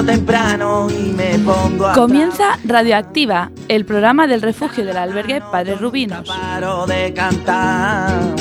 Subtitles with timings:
[0.00, 5.76] levanto temprano y me pongo a Comienza Radioactiva, el programa del refugio del albergue Padre
[5.76, 6.26] Rubinos.
[6.28, 8.34] paro de cantar.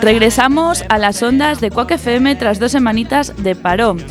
[0.01, 4.05] Regresamos a las ondas de Quack FM tras dos semanitas de parón.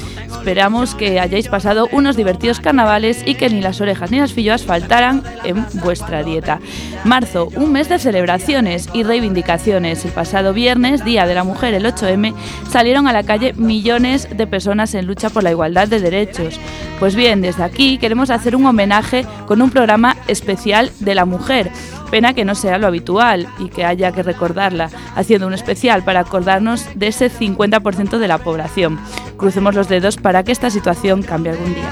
[0.45, 4.63] Esperamos que hayáis pasado unos divertidos carnavales y que ni las orejas ni las filloas
[4.63, 6.59] faltaran en vuestra dieta.
[7.03, 10.05] Marzo, un mes de celebraciones y reivindicaciones.
[10.05, 12.35] El pasado viernes, Día de la Mujer, el 8M,
[12.69, 16.59] salieron a la calle millones de personas en lucha por la igualdad de derechos.
[16.99, 21.71] Pues bien, desde aquí queremos hacer un homenaje con un programa especial de la mujer.
[22.11, 26.21] Pena que no sea lo habitual y que haya que recordarla, haciendo un especial para
[26.21, 28.99] acordarnos de ese 50% de la población.
[29.37, 31.89] Crucemos los dedos para que esta situación cambie algún día.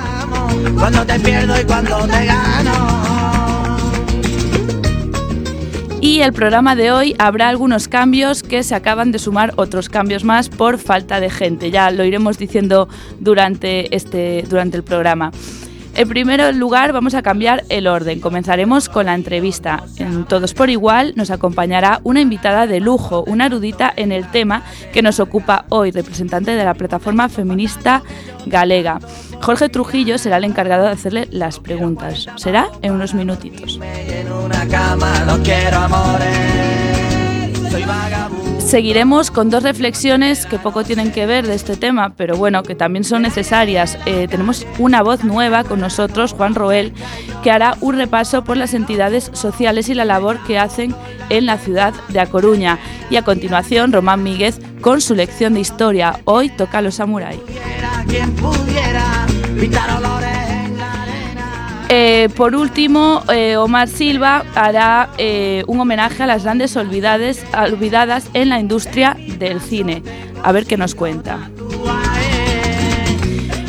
[0.76, 3.14] Cuando te pierdo y cuando te gano.
[6.04, 10.26] Y el programa de hoy habrá algunos cambios que se acaban de sumar otros cambios
[10.26, 11.72] más por falta de gente.
[11.72, 12.90] Ya lo iremos diciendo
[13.22, 15.32] durante, este, durante el programa.
[15.96, 18.20] En primer lugar vamos a cambiar el orden.
[18.20, 19.84] Comenzaremos con la entrevista.
[19.98, 24.64] En Todos por igual nos acompañará una invitada de lujo, una erudita en el tema
[24.92, 28.02] que nos ocupa hoy, representante de la plataforma feminista
[28.46, 29.00] galega.
[29.42, 32.28] Jorge Trujillo será el encargado de hacerle las preguntas.
[32.38, 33.80] Será en unos minutitos.
[37.70, 38.43] Soy vagabundo.
[38.66, 42.74] Seguiremos con dos reflexiones que poco tienen que ver de este tema, pero bueno, que
[42.74, 44.00] también son necesarias.
[44.06, 46.92] Eh, tenemos una voz nueva con nosotros, Juan Roel,
[47.44, 50.96] que hará un repaso por las entidades sociales y la labor que hacen
[51.30, 52.80] en la ciudad de A Coruña.
[53.12, 56.20] Y a continuación, Román Míguez con su lección de historia.
[56.26, 57.40] Hoy toca a los samuráis.
[61.96, 67.46] Eh, por último, eh, Omar Silva hará eh, un homenaje a las grandes olvidadas
[68.34, 70.02] en la industria del cine.
[70.42, 71.52] A ver qué nos cuenta.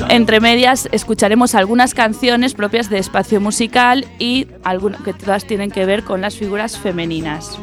[0.08, 5.84] Entre medias escucharemos algunas canciones propias de espacio musical y algunas que todas tienen que
[5.84, 7.58] ver con las figuras femeninas.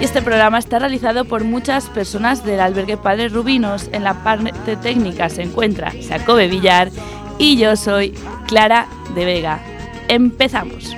[0.00, 3.90] Y este programa está realizado por muchas personas del albergue Padre Rubinos.
[3.92, 6.90] En la parte técnica se encuentra Jacobe Villar
[7.40, 8.12] y yo soy
[8.46, 9.58] Clara de Vega.
[10.08, 10.94] Empezamos.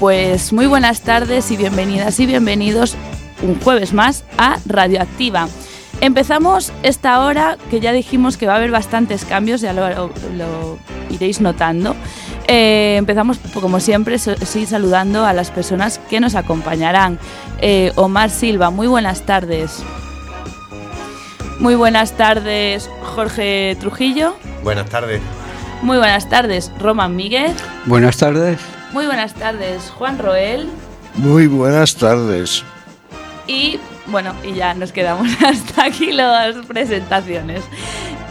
[0.00, 2.96] Pues muy buenas tardes y bienvenidas y bienvenidos
[3.42, 5.46] un jueves más a Radioactiva.
[6.00, 9.86] Empezamos esta hora que ya dijimos que va a haber bastantes cambios, ya lo,
[10.36, 10.78] lo
[11.10, 11.94] iréis notando.
[12.48, 17.18] Eh, empezamos, como siempre, so- sí, saludando a las personas que nos acompañarán.
[17.60, 19.82] Eh, Omar Silva, muy buenas tardes.
[21.58, 24.34] Muy buenas tardes, Jorge Trujillo.
[24.64, 25.20] Buenas tardes.
[25.82, 27.52] Muy buenas tardes, Roman Míguez.
[27.84, 28.58] Buenas tardes.
[28.92, 30.68] Muy buenas tardes, Juan Roel.
[31.14, 32.64] Muy buenas tardes.
[33.46, 37.62] Y bueno, y ya nos quedamos hasta aquí las presentaciones.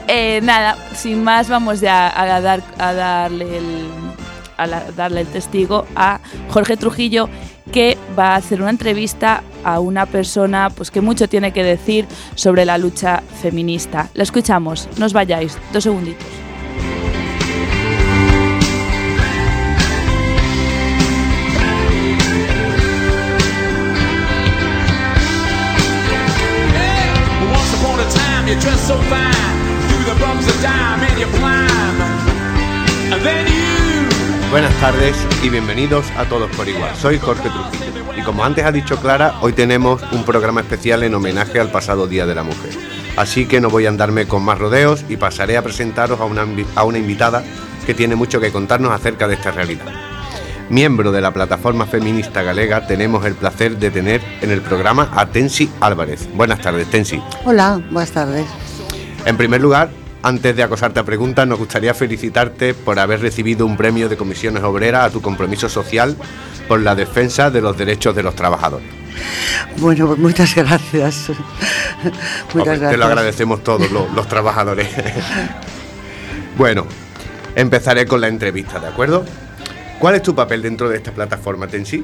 [0.08, 3.88] Eh, nada, sin más, vamos ya a, dar, a darle el,
[4.58, 6.20] a la- darle el testigo a
[6.50, 7.30] Jorge Trujillo,
[7.72, 12.08] que va a hacer una entrevista a una persona pues, que mucho tiene que decir
[12.36, 14.10] sobre la lucha feminista.
[14.16, 16.26] La escuchamos, no os vayáis, dos segunditos.
[34.52, 36.96] Buenas tardes y bienvenidos a todos por igual.
[36.96, 41.14] Soy Jorge Trujillo y como antes ha dicho Clara, hoy tenemos un programa especial en
[41.14, 42.72] homenaje al pasado Día de la Mujer.
[43.16, 46.44] Así que no voy a andarme con más rodeos y pasaré a presentaros a una,
[46.46, 47.44] invi- a una invitada
[47.86, 49.86] que tiene mucho que contarnos acerca de esta realidad.
[50.70, 55.28] Miembro de la plataforma feminista galega, tenemos el placer de tener en el programa a
[55.28, 56.28] Tensi Álvarez.
[56.34, 57.22] Buenas tardes, Tensi.
[57.46, 58.46] Hola, buenas tardes.
[59.26, 59.90] En primer lugar,
[60.22, 64.64] antes de acosarte a preguntas, nos gustaría felicitarte por haber recibido un premio de comisiones
[64.64, 66.16] obreras a tu compromiso social
[66.68, 68.88] por la defensa de los derechos de los trabajadores.
[69.78, 71.30] Bueno, pues muchas gracias.
[72.04, 72.16] Muchas
[72.54, 72.92] Hombre, gracias.
[72.92, 74.88] Te lo agradecemos todos los, los trabajadores.
[76.58, 76.86] bueno,
[77.56, 79.26] empezaré con la entrevista, ¿de acuerdo?
[80.00, 82.04] ¿Cuál es tu papel dentro de esta plataforma, Tensi?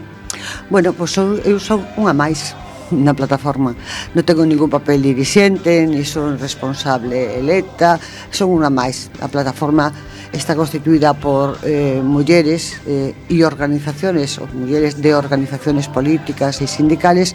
[0.69, 2.51] Bueno, pois eu, eu son unha máis
[2.91, 3.73] na plataforma.
[4.13, 7.97] Non tengo ningún papel dirixente, ni son responsable electa,
[8.29, 9.09] son unha máis.
[9.23, 9.89] A plataforma
[10.35, 17.33] está constituída por eh, mulleres eh, e organizaciones, ou mulleres de organizaciones políticas e sindicales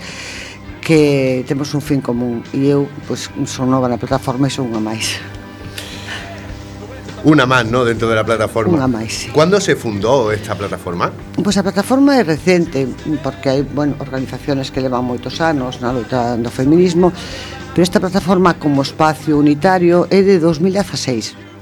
[0.80, 4.82] que temos un fin común e eu pois, son nova na plataforma e son unha
[4.82, 5.39] máis.
[7.24, 7.84] Una máis, ¿no?
[7.84, 8.80] Dentro da la plataforma.
[8.80, 9.28] Unha máis.
[9.28, 9.28] Sí.
[9.28, 11.12] Cando se fundou esta plataforma?
[11.36, 12.88] Pois pues a plataforma é recente,
[13.20, 17.12] porque hai, bueno, organizaciones que levan moitos anos na loita do feminismo,
[17.76, 21.52] pero esta plataforma como espacio unitario é de 2016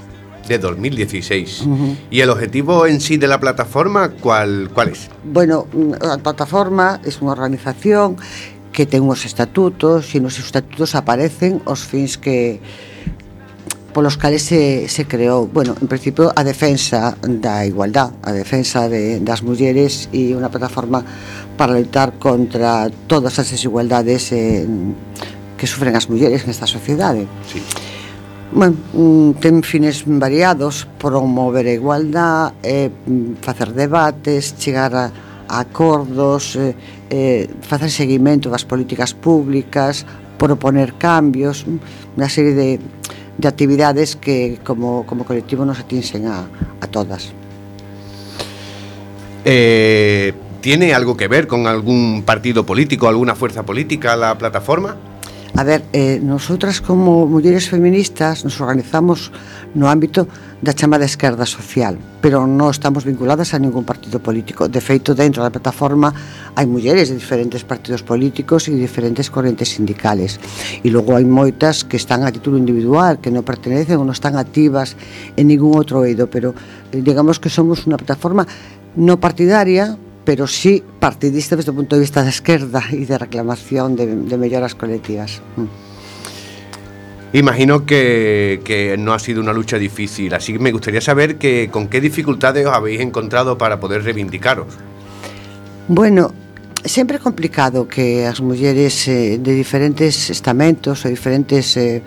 [0.48, 1.60] de 2016.
[1.60, 1.96] Uh -huh.
[2.10, 5.10] ¿Y el objetivo en sí de la plataforma cuál, cuál es?
[5.22, 5.66] Bueno,
[6.00, 8.16] a plataforma es unha organización
[8.72, 12.62] que ten uns estatutos e nos estatutos aparecen os fins que
[13.98, 19.18] polos cales se, se creou bueno, en principio a defensa da igualdad a defensa de,
[19.18, 21.02] das mulleres e unha plataforma
[21.58, 24.62] para lutar contra todas as desigualdades eh,
[25.58, 27.58] que sufren as mulleres nesta sociedade sí.
[28.54, 32.94] Bueno, mm, ten fines variados promover a igualdad eh,
[33.42, 35.10] facer debates chegar a,
[35.50, 36.70] a acordos eh,
[37.10, 40.06] eh, facer seguimento das políticas públicas
[40.38, 42.68] proponer cambios mm, unha serie de
[43.38, 46.46] de actividades que como, como colectivo nos atinxen a,
[46.80, 47.32] a todas.
[49.44, 54.96] Eh, ¿Tiene algo que ver con algún partido político, alguna fuerza política la plataforma?
[55.54, 59.32] A ver, eh, nosotras como mulleres feministas nos organizamos
[59.74, 60.28] no ámbito
[60.58, 64.66] da chamada esquerda social, pero non estamos vinculadas a ningún partido político.
[64.66, 66.10] De feito, dentro da plataforma
[66.58, 70.42] hai mulleres de diferentes partidos políticos e diferentes correntes sindicales.
[70.82, 74.34] E logo hai moitas que están a título individual, que non pertenecen ou non están
[74.34, 74.98] activas
[75.38, 76.58] en ningún outro eido, pero
[76.90, 78.42] eh, digamos que somos unha plataforma
[78.98, 79.94] no partidaria,
[80.26, 84.36] pero sí partidista desde o punto de vista da esquerda e de reclamación de, de
[84.36, 85.38] melloras colectivas.
[85.54, 85.87] Mm.
[87.32, 91.68] Imagino que, que no ha sido una lucha difícil, así que me gustaría saber que,
[91.70, 94.66] con qué dificultades os habéis encontrado para poder reivindicaros.
[95.88, 96.32] Bueno,
[96.84, 102.00] sempre é complicado que as mulleres eh, de diferentes estamentos ou diferentes eh,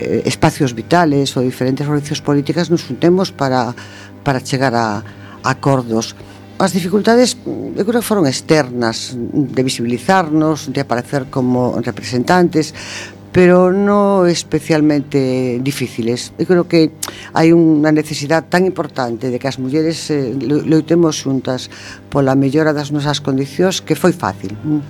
[0.00, 3.72] eh, espacios vitales ou diferentes organizacións políticas nos juntemos para,
[4.24, 6.12] para a, a acordos.
[6.58, 12.72] As dificultades, eu creo que foron externas, de visibilizarnos, de aparecer como representantes,
[13.36, 16.32] pero no especialmente difíciles.
[16.40, 16.96] Eu creo que
[17.36, 21.68] hai unha necesidade tan importante de que as mulleres eh, loitemos xuntas
[22.08, 24.56] pola mellora das nosas condicións que foi fácil.
[24.64, 24.80] Mm.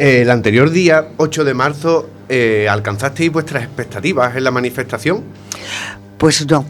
[0.00, 5.20] El anterior día, 8 de marzo, eh, ¿alcanzasteis vuestras expectativas en la manifestación?
[6.16, 6.64] Pues no,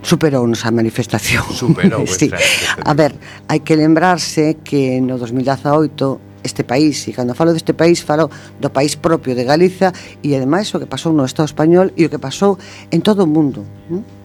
[0.00, 1.44] superou nos a manifestación.
[1.52, 2.32] Superou sí.
[2.32, 3.12] A ver,
[3.52, 8.30] hai que lembrarse que no 2018 este país e cando falo deste país falo
[8.60, 12.10] do país propio de Galiza e ademais o que pasou no Estado español e o
[12.10, 12.58] que pasou
[12.90, 13.64] en todo o mundo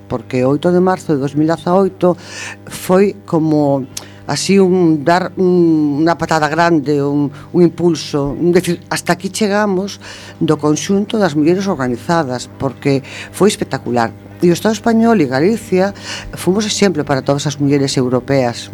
[0.08, 2.18] porque o 8 de marzo de 2018
[2.66, 3.86] foi como
[4.28, 10.04] así un dar un, unha patada grande, un, un impulso, un decir, hasta aquí chegamos
[10.44, 14.12] do conxunto das mulleres organizadas, porque foi espectacular.
[14.38, 15.98] E o Estado español e Galicia
[16.38, 18.70] fomos exemplo para todas as mulleres europeas,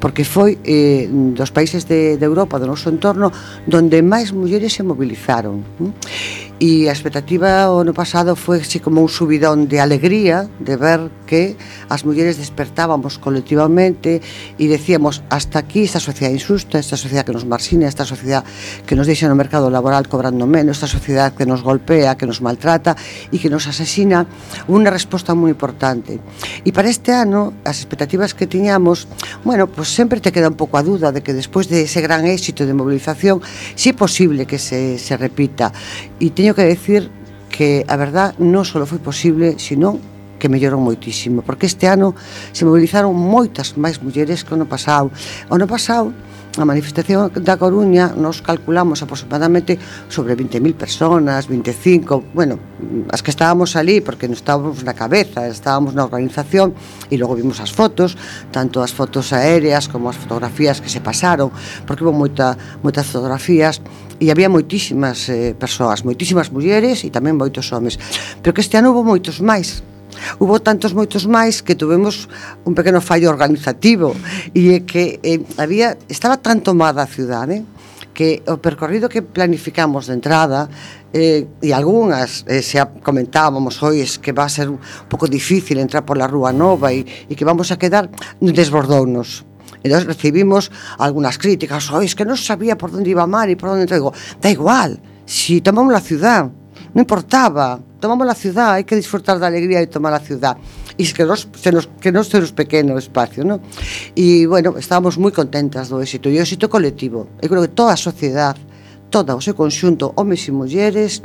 [0.00, 3.28] porque foi eh, dos países de, de Europa, do noso entorno,
[3.68, 5.60] donde máis mulleres se mobilizaron.
[5.84, 6.41] Eh?
[6.62, 11.10] E a expectativa o ano pasado foi así como un subidón de alegría de ver
[11.26, 11.58] que
[11.90, 14.22] as mulleres despertábamos colectivamente
[14.62, 18.46] e decíamos hasta aquí esta sociedade insusta, esta sociedade que nos marxina, esta sociedade
[18.86, 22.38] que nos deixa no mercado laboral cobrando menos, esta sociedade que nos golpea, que nos
[22.38, 22.94] maltrata
[23.34, 24.22] e que nos asesina,
[24.70, 26.22] unha resposta moi importante.
[26.62, 29.10] E para este ano, as expectativas que tiñamos,
[29.42, 32.22] bueno, pues sempre te queda un pouco a duda de que despois de ese gran
[32.22, 33.42] éxito de movilización,
[33.74, 35.74] si é posible que se, se repita.
[36.22, 37.10] E teño teño que decir
[37.50, 40.00] que a verdad non só foi posible, senón
[40.36, 42.12] que mellorou moitísimo, porque este ano
[42.52, 45.08] se mobilizaron moitas máis mulleres que o ano pasado.
[45.48, 46.12] O ano pasado
[46.58, 49.80] a manifestación da Coruña nos calculamos aproximadamente
[50.12, 52.60] sobre 20.000 personas, 25, bueno,
[53.08, 56.76] as que estábamos ali porque non estábamos na cabeza, estábamos na organización
[57.08, 58.20] e logo vimos as fotos,
[58.52, 61.48] tanto as fotos aéreas como as fotografías que se pasaron,
[61.88, 62.52] porque hubo moita,
[62.84, 63.80] moitas fotografías
[64.20, 67.96] e había moitísimas eh, persoas, moitísimas mulleres e tamén moitos homes.
[68.44, 69.80] Pero que este ano hubo moitos máis,
[70.38, 72.28] hubo tantos moitos máis que tuvemos
[72.64, 74.14] un pequeno fallo organizativo
[74.54, 77.64] e é que eh, había estaba tan tomada a cidade
[78.12, 80.68] que o percorrido que planificamos de entrada
[81.12, 85.80] eh, e algunhas eh, se comentábamos hoy es que va a ser un pouco difícil
[85.80, 89.48] entrar pola Rúa Nova e, e que vamos a quedar desbordounos
[89.82, 93.74] Entón recibimos algunhas críticas, ois que non sabía por onde iba a mar e por
[93.74, 93.90] onde.
[93.90, 96.54] Digo, da igual, si tomamos la ciudad,
[96.92, 100.60] non importaba, tomamos a cidade, hai que disfrutar da alegría e tomar a cidade.
[101.00, 103.64] E que nos, se nos, que nos temos pequeno espacio, non?
[104.12, 107.32] E, bueno, estábamos moi contentas do éxito, e o éxito colectivo.
[107.40, 108.60] Eu creo que toda a sociedade
[109.12, 111.20] toda o seu conxunto, homes e mulleres,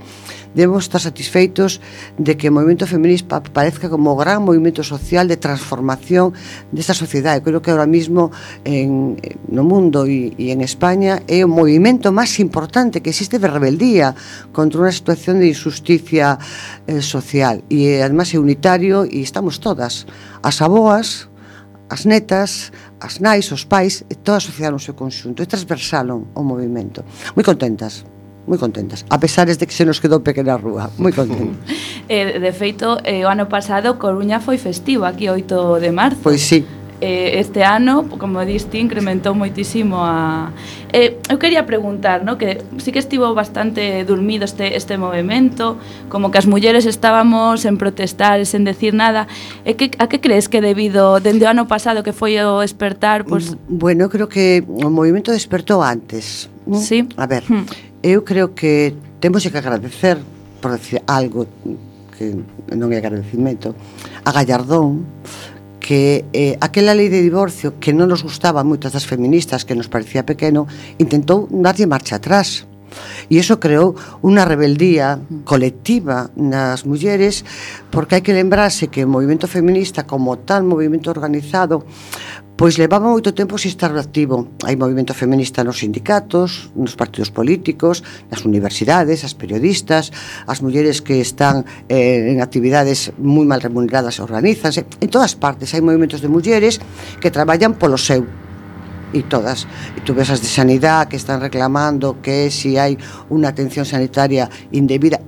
[0.52, 1.80] debemos estar satisfeitos
[2.20, 6.36] de que o movimento feminista parezca como o gran movimento social de transformación
[6.76, 7.40] desta sociedade.
[7.40, 8.36] Creo que ahora mismo
[8.68, 9.16] en,
[9.48, 14.12] no mundo e, e en España é o movimento máis importante que existe de rebeldía
[14.52, 16.36] contra unha situación de injusticia
[16.92, 17.64] eh, social.
[17.72, 20.04] E además é unitario e estamos todas,
[20.44, 21.32] as aboas,
[21.88, 26.34] as netas, as nais, os pais e toda a sociedade no seu conxunto e transversaron
[26.34, 27.04] o movimento
[27.36, 28.06] moi contentas
[28.48, 31.60] moi contentas, a pesares de que se nos quedou pequena rúa, moi contentas.
[32.08, 36.24] eh, de feito, eh, o ano pasado Coruña foi festivo aquí 8 de marzo.
[36.24, 36.64] Pois sí,
[37.02, 40.50] eh, este ano, como diste, incrementou moitísimo a...
[40.90, 42.38] Eh, eu quería preguntar, no?
[42.38, 45.78] que sí que estivo bastante dormido este, este movimento,
[46.10, 49.30] como que as mulleres estábamos en protestar, sen decir nada,
[49.62, 52.66] e eh, que, a que crees que debido dende o ano pasado que foi o
[52.66, 53.30] despertar?
[53.30, 53.54] Pues...
[53.54, 56.50] Mm, bueno, creo que o movimento despertou antes.
[56.74, 57.08] Sí.
[57.16, 57.66] A ver, hmm.
[58.04, 60.18] eu creo que temos que agradecer,
[60.60, 61.48] por decir algo
[62.18, 62.34] que
[62.74, 63.78] non é agradecimento,
[64.26, 65.06] a Gallardón,
[65.88, 69.88] que eh, aquela lei de divorcio que non nos gustaba moitas das feministas que nos
[69.88, 70.68] parecía pequeno
[71.00, 72.68] intentou darlle marcha atrás.
[73.32, 75.16] E iso creou unha rebeldía
[75.48, 77.48] colectiva nas mulleres
[77.88, 81.88] porque hai que lembrarse que o movimento feminista como tal movimento organizado
[82.58, 84.50] Pois levaba moito tempo sin estar activo.
[84.66, 88.02] Hai movimento feminista nos sindicatos, nos partidos políticos,
[88.34, 90.10] nas universidades, as periodistas,
[90.50, 94.90] as mulleres que están eh, en actividades moi mal remuneradas organízanse.
[94.98, 96.82] En todas partes hai movimentos de mulleres
[97.22, 98.26] que traballan polo seu,
[99.14, 99.70] e todas.
[99.94, 102.98] E tú ves as de sanidade que están reclamando que si hai
[103.30, 105.22] unha atención sanitaria indebida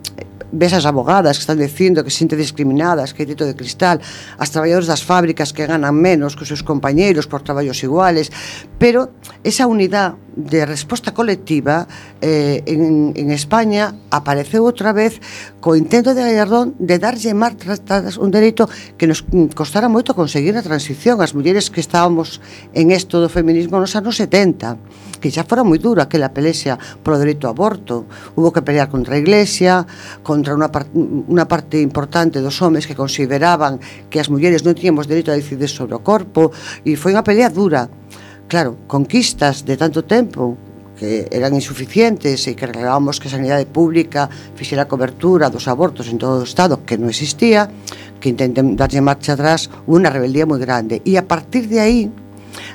[0.51, 4.01] ves as abogadas que están dicindo que se sinte discriminadas, que hai dito de cristal,
[4.37, 8.31] as traballadores das fábricas que ganan menos que os seus compañeiros por traballos iguales,
[8.77, 9.13] pero
[9.43, 11.87] esa unidade de resposta colectiva
[12.21, 15.19] eh, en, en España apareceu outra vez
[15.59, 20.55] co intento de Gallardón de darlle mar tratadas un dereito que nos costara moito conseguir
[20.55, 21.19] a transición.
[21.19, 22.39] As mulleres que estábamos
[22.71, 27.19] en esto do feminismo nos anos 70 que xa fora moi dura aquela pelexia polo
[27.19, 28.07] dereito ao aborto.
[28.39, 29.83] Hubo que pelear contra a iglesia
[30.23, 35.11] contra unha, par unha parte importante dos homes que consideraban que as mulleres non tiñamos
[35.11, 36.55] dereito a decidir sobre o corpo
[36.87, 37.91] e foi unha pelea dura
[38.49, 40.57] claro, conquistas de tanto tempo
[40.97, 44.27] que eran insuficientes e que reclamábamos que a sanidade pública
[44.57, 47.71] fixera cobertura dos abortos en todo o Estado que non existía,
[48.19, 50.99] que intenten darlle marcha atrás unha rebeldía moi grande.
[51.07, 52.11] E a partir de aí,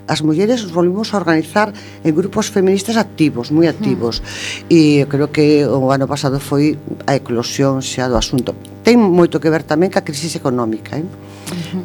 [0.09, 4.25] as mulleres nos volvimos a organizar en grupos feministas activos, moi activos.
[4.73, 8.57] E eu creo que o ano pasado foi a eclosión xa do asunto.
[8.81, 10.97] Ten moito que ver tamén ca crisis económica.
[10.97, 11.05] Eh?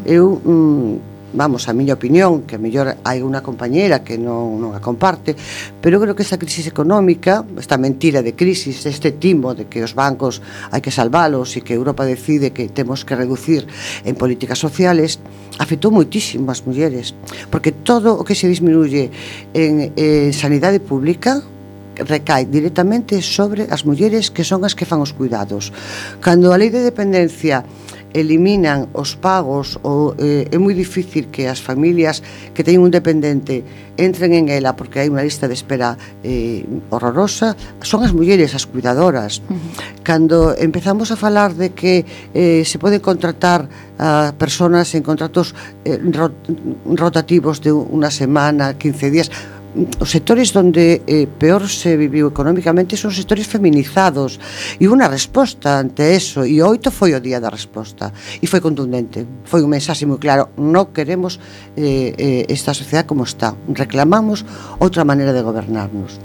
[0.08, 4.72] Eu mm, vamos, a miña opinión, que a mellor hai unha compañeira que non, non
[4.74, 5.38] a comparte,
[5.82, 9.86] pero eu creo que esta crisis económica, esta mentira de crisis, este timo de que
[9.86, 10.42] os bancos
[10.74, 13.70] hai que salvalos e que Europa decide que temos que reducir
[14.06, 15.22] en políticas sociales,
[15.62, 17.14] afectou moitísimo as mulleres,
[17.54, 19.14] porque todo o que se disminuye
[19.54, 21.46] en, en sanidade pública,
[22.00, 25.76] recae directamente sobre as mulleres que son as que fan os cuidados.
[26.24, 27.68] Cando a lei de dependencia
[28.14, 32.26] eliminan os pagos ou eh, é moi difícil que as familias
[32.58, 33.62] que teñen un dependente
[33.98, 35.94] entren en ela porque hai unha lista de espera
[36.26, 37.54] eh, horrorosa
[37.86, 40.02] son as mulleres as cuidadoras uh -huh.
[40.02, 46.00] cando empezamos a falar de que eh, se pode contratar a personas en contratos eh,
[46.96, 49.30] rotativos de unha semana, 15 días
[49.76, 54.42] os sectores onde eh, peor se viviu económicamente son sectores feminizados.
[54.82, 58.10] E unha resposta ante eso e oito foi o día da resposta
[58.42, 60.50] e foi contundente, foi un mensaxe moi claro.
[60.58, 61.38] Non queremos
[61.78, 64.42] eh, eh, esta sociedade como está, reclamamos
[64.82, 66.18] outra maneira de gobernarnos.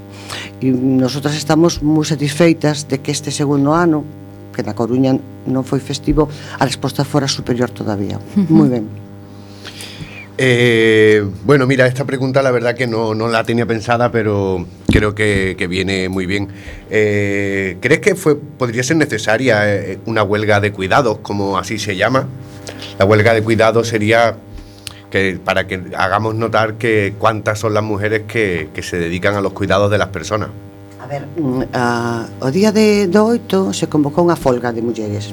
[0.64, 4.24] E nosotras estamos moi satisfeitas de que este segundo ano
[4.56, 5.12] que na Coruña
[5.44, 8.16] non foi festivo a resposta fora superior todavía.
[8.48, 9.03] Moi ben.
[10.36, 15.14] Eh, bueno, mira, esta pregunta la verdad que no, no la tenía pensada, pero creo
[15.14, 16.48] que, que viene muy bien.
[16.90, 21.96] Eh, ¿Crees que fue, podría ser necesaria eh, una huelga de cuidados, como así se
[21.96, 22.26] llama?
[22.98, 24.36] La huelga de cuidados sería
[25.10, 29.40] que para que hagamos notar que cuántas son las mujeres que, que se dedican a
[29.40, 30.48] los cuidados de las personas.
[31.00, 31.28] A ver,
[31.74, 35.30] a, o día de, do 8 se convocou unha folga de mulleres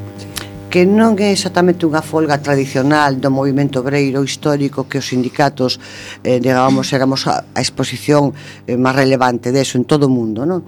[0.71, 5.83] que non é exactamente unha folga tradicional do movimento obreiro histórico que os sindicatos,
[6.23, 8.31] eh, digamos, éramos a, a exposición
[8.63, 10.63] eh, máis relevante deso en todo o mundo, non?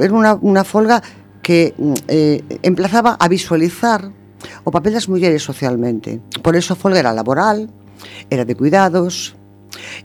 [0.00, 1.04] Era unha, unha folga
[1.44, 1.76] que
[2.08, 4.08] eh, emplazaba a visualizar
[4.64, 6.24] o papel das mulleres socialmente.
[6.40, 7.68] Por eso a folga era laboral,
[8.32, 9.36] era de cuidados,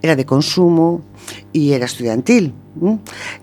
[0.03, 1.11] era de consumo,
[1.54, 2.54] e era estudiantil.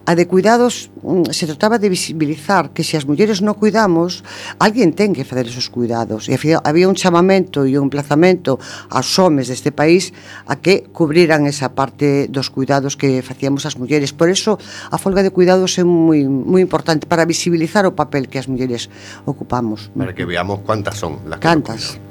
[0.09, 0.89] A de cuidados
[1.31, 4.25] se trataba de visibilizar que se as mulleres non cuidamos,
[4.57, 6.33] alguén ten que fazer esos cuidados.
[6.33, 8.57] E había un chamamento e un emplazamento
[8.89, 10.17] aos homes deste país
[10.49, 14.17] a que cubriran esa parte dos cuidados que facíamos as mulleres.
[14.17, 14.57] Por eso
[14.89, 18.89] a folga de cuidados é moi, moi importante para visibilizar o papel que as mulleres
[19.29, 19.93] ocupamos.
[19.93, 22.01] Para que veamos cuántas son las cantas.
[22.01, 22.09] que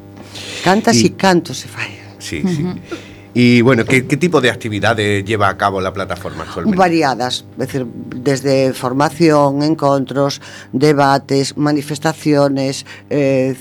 [0.62, 1.02] Cantas.
[1.02, 1.98] E cantos se fai.
[2.20, 2.78] Sí, uh -huh.
[2.78, 3.07] sí.
[3.40, 6.76] Y bueno, ¿qué, tipo de actividades lleva a cabo la plataforma actualmente?
[6.76, 10.42] variadas, es decir, desde formación, encontros,
[10.74, 13.54] debates, manifestaciones, eh,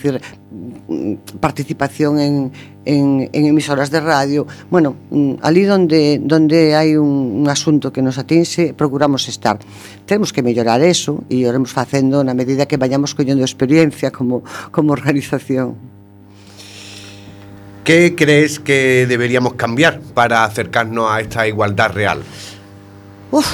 [1.41, 2.19] participación
[2.87, 4.47] en, emisoras de radio.
[4.71, 9.61] Bueno, mm, ali donde, donde hai un, un asunto que nos atinse, procuramos estar.
[10.09, 14.41] Temos que mellorar eso e iremos facendo na medida que vayamos collendo experiencia como,
[14.73, 15.96] como organización.
[17.87, 22.21] ¿Qué crees que deberíamos cambiar para acercarnos a esta igualdad real?
[23.31, 23.47] Uf.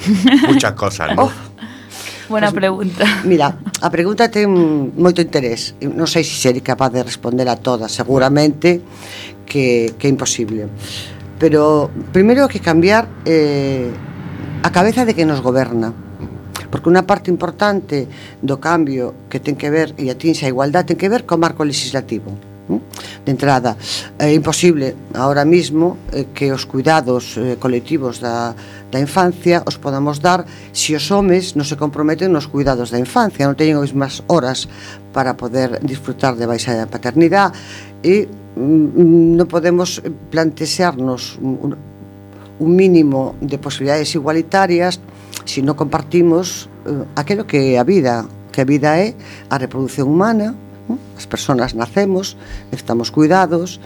[0.48, 1.26] Muchas cosas, ¿no?
[1.26, 1.34] Uf.
[2.30, 3.04] Buena pues, pregunta.
[3.24, 4.48] Mira, a pregunta ten
[4.96, 5.76] moito interés.
[5.84, 8.80] Non sei se serei capaz de responder a todas, seguramente
[9.44, 10.72] que, que é imposible.
[11.36, 13.92] Pero primeiro que cambiar eh,
[14.64, 15.92] a cabeza de que nos goberna.
[16.72, 18.08] Porque unha parte importante
[18.40, 21.60] do cambio que ten que ver e atinxe a igualdade ten que ver co marco
[21.60, 23.78] legislativo De entrada,
[24.18, 28.54] é imposible ahora mismo eh, que os cuidados eh, colectivos da,
[28.90, 30.42] da infancia os podamos dar
[30.74, 34.66] se os homes non se comprometen nos cuidados da infancia, non teñen as mesmas horas
[35.14, 37.54] para poder disfrutar de baixa da paternidade
[38.02, 38.26] e
[38.58, 41.74] mm, non podemos plantexarnos un,
[42.58, 44.98] un mínimo de posibilidades igualitarias
[45.46, 49.14] se non compartimos eh, aquilo que é a vida, que a vida é
[49.50, 50.54] a reproducción humana,
[51.18, 52.36] As persoas nacemos,
[52.70, 53.80] necesitamos cuidados,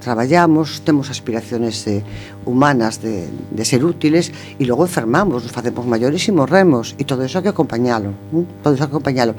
[0.00, 2.02] traballamos, temos aspiraciones eh,
[2.46, 7.22] humanas de, de ser útiles e logo enfermamos, nos facemos maiores e morremos e todo
[7.22, 8.48] iso hai que acompañalo, ¿eh?
[8.64, 9.36] todo iso hai que acompañalo.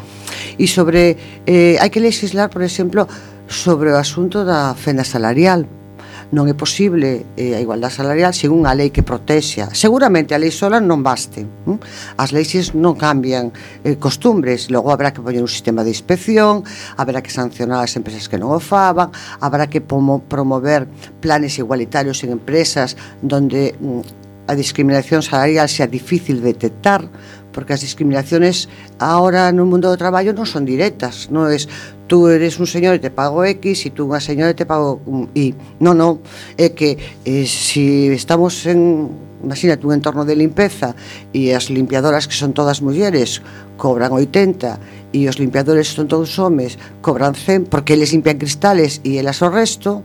[0.56, 1.18] E sobre
[1.50, 3.10] eh, hai que legislar, por exemplo,
[3.50, 5.66] sobre o asunto da fenda salarial,
[6.32, 9.68] non é posible eh, a igualdade salarial sen unha lei que protexa.
[9.76, 11.44] Seguramente a lei sola non baste.
[11.68, 11.78] Hm?
[12.16, 13.52] As leixes non cambian
[13.84, 16.64] eh, costumbres, logo habrá que poñer un sistema de inspección,
[16.96, 19.12] habrá que sancionar as empresas que non o faban,
[19.44, 20.88] habrá que promover
[21.20, 27.08] planes igualitarios en empresas donde mm, a discriminación salarial sea difícil de detectar,
[27.52, 31.68] porque as discriminaciones ahora no mundo do traballo non son directas, non es
[32.12, 35.00] tú eres un señor e te pago X, e tú unha señora e te pago
[35.32, 35.56] Y.
[35.80, 36.20] Non, non,
[36.60, 39.08] é que eh, se si estamos en
[39.40, 40.92] imagínate un entorno de limpeza
[41.32, 43.40] e as limpiadoras que son todas mulleres
[43.80, 49.16] cobran 80 e os limpiadores son todos homes cobran 100 porque eles limpian cristales e
[49.16, 50.04] elas o resto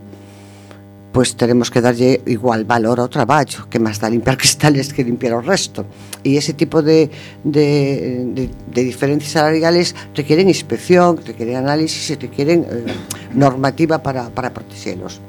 [1.11, 5.33] pois teremos que darlle igual valor ao traballo, que máis da limpar cristales que limpiar
[5.37, 5.87] o resto.
[6.21, 7.09] E ese tipo de,
[7.41, 12.85] de, de, de diferencias salariales requieren inspección, requieren análisis e requieren eh,
[13.33, 15.23] normativa para, para protexelos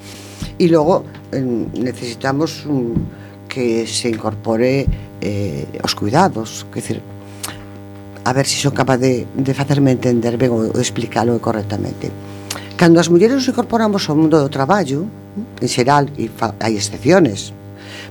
[0.58, 1.38] E logo eh,
[1.78, 2.94] necesitamos um,
[3.46, 4.90] que se incorpore
[5.22, 6.98] eh, os cuidados, que decir,
[8.26, 12.10] a ver se son capaz de, de facerme entender ben ou explicarlo correctamente.
[12.78, 15.10] Cando as mulleres nos incorporamos ao mundo do traballo,
[15.58, 16.30] en xeral, e
[16.62, 17.50] hai excepciones,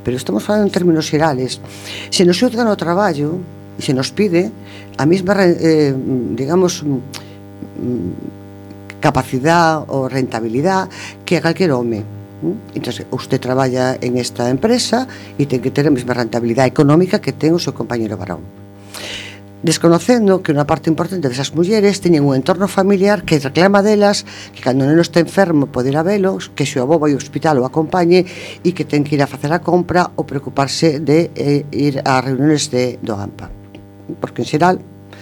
[0.03, 1.63] pero estamos falando en términos xerales,
[2.11, 3.39] se nos xuzga no traballo
[3.79, 4.51] e se nos pide
[4.99, 5.95] a mesma, eh,
[6.35, 6.99] digamos, mm,
[7.79, 8.11] mm,
[8.99, 10.91] capacidade ou rentabilidade
[11.23, 12.03] que a calquer home.
[12.75, 15.07] Entón, usted traballa en esta empresa
[15.39, 18.43] e ten que ter a mesma rentabilidade económica que ten o seu compañero varón
[19.63, 24.61] desconocendo que unha parte importante desas mulleres teñen un entorno familiar que reclama delas que
[24.61, 28.25] cando non está enfermo poder velos, que se o avó vai ao hospital o acompañe
[28.61, 32.21] e que ten que ir a facer a compra ou preocuparse de eh, ir a
[32.21, 33.49] reuniones de, do AMPA
[34.21, 34.75] porque en xeral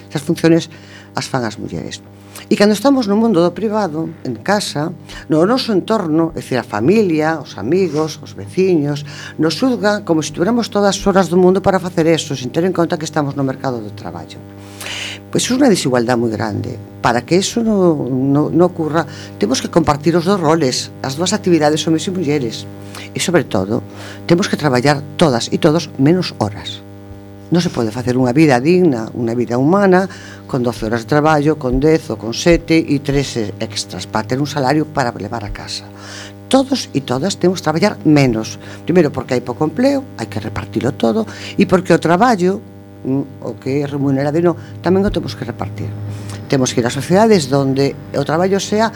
[0.09, 0.69] esas funciones
[1.15, 2.03] as fan as mulleres
[2.49, 4.93] E cando estamos no mundo do privado, en casa,
[5.31, 9.01] no noso entorno, é dicir, a familia, os amigos, os veciños,
[9.41, 12.67] nos xulga como se tuviéramos todas as horas do mundo para facer eso, sin ter
[12.67, 14.37] en conta que estamos no mercado do traballo.
[15.33, 16.79] Pois é unha desigualdade moi grande.
[17.01, 19.03] Para que eso non no, no ocurra,
[19.35, 22.55] temos que compartir os dos roles, as dúas actividades homens e mulleres.
[23.11, 23.83] E, sobre todo,
[24.29, 26.85] temos que traballar todas e todos menos horas
[27.55, 30.11] non se pode facer unha vida digna, unha vida humana,
[30.43, 34.43] con 12 horas de traballo, con 10 ou con 7 e 3 extras para ter
[34.43, 35.87] un salario para levar a casa.
[36.51, 38.59] Todos e todas temos que traballar menos.
[38.83, 41.23] Primeiro porque hai pouco empleo, hai que repartilo todo,
[41.55, 42.59] e porque o traballo,
[43.07, 45.87] mm, o que é remunerado e non, tamén o temos que repartir.
[46.51, 48.91] Temos que ir a sociedades onde o traballo sea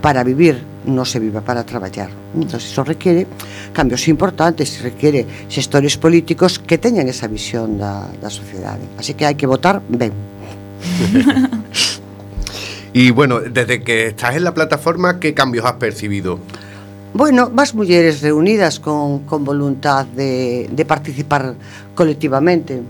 [0.00, 2.08] para vivir, non se viva para traballar.
[2.32, 3.26] Entón, iso requiere
[3.74, 8.86] cambios importantes, requiere xestores políticos que teñan esa visión da, da sociedade.
[8.96, 10.14] Así que hai que votar ben.
[12.96, 16.40] Y bueno, desde que estás en la plataforma, ¿qué cambios has percibido?
[17.12, 21.54] Bueno, más mulleres reunidas con, con voluntad de, de participar
[21.94, 22.80] colectivamente.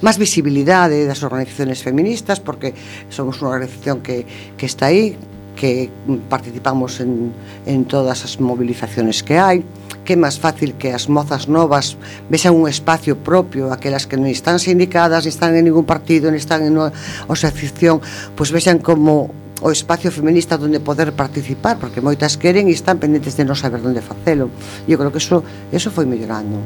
[0.00, 2.74] Más visibilidade das organizaciones feministas, porque
[3.14, 4.26] somos unha organización que,
[4.58, 5.14] que está aí,
[5.56, 5.90] que
[6.28, 7.32] participamos en,
[7.66, 9.64] en todas as movilizaciones que hai,
[10.04, 11.94] que é máis fácil que as mozas novas
[12.26, 16.38] vexan un espacio propio, aquelas que non están sindicadas, non están en ningún partido, non
[16.40, 16.90] están en unha
[17.30, 18.02] asociación,
[18.34, 19.30] pois vexan como
[19.62, 23.78] o espacio feminista onde poder participar, porque moitas queren e están pendentes de non saber
[23.78, 24.50] onde facelo.
[24.90, 26.58] Eu creo que eso, eso foi mellorando.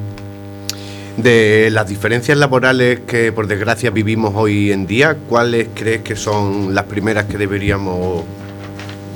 [1.17, 6.75] De las diferencias laborales que por desgracia vivimos hoy en día, ¿cuáles crees que son
[6.75, 8.25] las primeras que deberíamos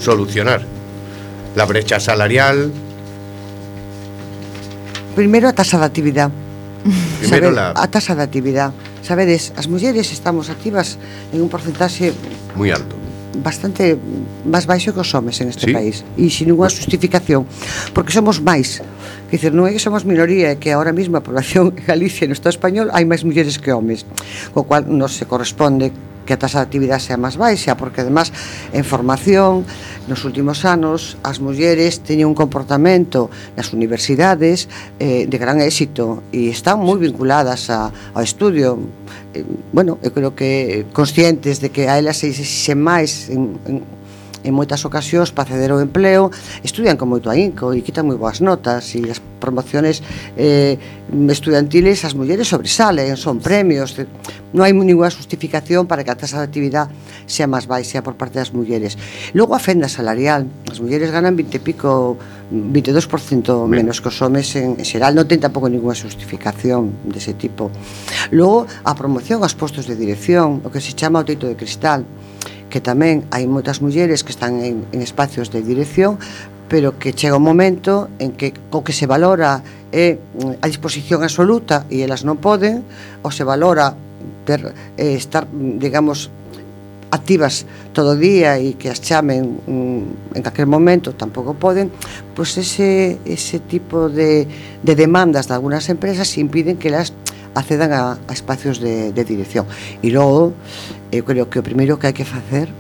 [0.00, 0.64] solucionar.
[1.54, 2.72] La brecha salarial.
[5.14, 6.32] Primeiro a taxa de actividade.
[7.20, 7.76] Primeiro la...
[7.76, 8.72] a taxa de actividade.
[9.04, 10.98] Sabedes, as mulleres estamos activas
[11.32, 12.12] en un porcentaxe
[12.56, 12.96] moi alto
[13.38, 13.94] bastante
[14.42, 15.72] máis baixo que os homes en este sí?
[15.72, 17.46] país e sin unha justificación
[17.94, 18.82] porque somos máis
[19.28, 22.24] Que dizer, non é que somos minoría, é que ahora mesmo a población en Galicia
[22.24, 24.06] e no Estado español hai máis mulleres que homes,
[24.52, 25.92] co cual non se corresponde
[26.30, 28.30] que a tasa de actividade sea máis baixa, porque además
[28.70, 29.66] en formación
[30.06, 34.70] nos últimos anos as mulleres teñen un comportamento nas universidades
[35.02, 38.78] eh, de gran éxito e están moi vinculadas a, ao estudio.
[39.34, 39.42] Eh,
[39.74, 43.99] bueno, eu creo que conscientes de que a elas se, se máis en, en
[44.44, 46.31] en moitas ocasións para ceder ao empleo,
[46.64, 50.05] estudian con moito ahínco e quitan moi boas notas e as promociones
[50.37, 50.76] eh,
[51.29, 54.07] estudiantiles as mulleres sobresalen, son premios, eh,
[54.50, 56.90] non hai ninguna justificación para que a tasa de actividade
[57.31, 58.98] sea máis baixa por parte das mulleres.
[59.33, 61.90] Logo a fenda salarial, as mulleres ganan 20 e pico
[62.50, 67.70] 22% menos que os homes en, en xeral non ten tampouco ninguna justificación dese tipo.
[68.35, 72.03] Logo, a promoción aos postos de dirección, o que se chama o teito de cristal
[72.70, 76.16] que tamén hai moitas mulleres que están en, en espacios de dirección
[76.70, 79.59] pero que chega un momento en que co que se valora
[79.90, 82.87] é mm, a disposición absoluta e elas non poden
[83.26, 83.98] ou se valora
[84.46, 84.62] ter,
[84.94, 86.30] eh, estar, mm, digamos,
[87.11, 91.90] activas todo o día e que as chamen mm, en calquer momento tampouco poden,
[92.38, 94.46] pois ese, ese tipo de,
[94.87, 97.11] de demandas de algunas empresas impiden que elas
[97.54, 99.66] accedan a, a espacios de, de dirección.
[100.02, 100.54] E logo,
[101.10, 102.70] eu eh, creo que o primeiro que hai que facer,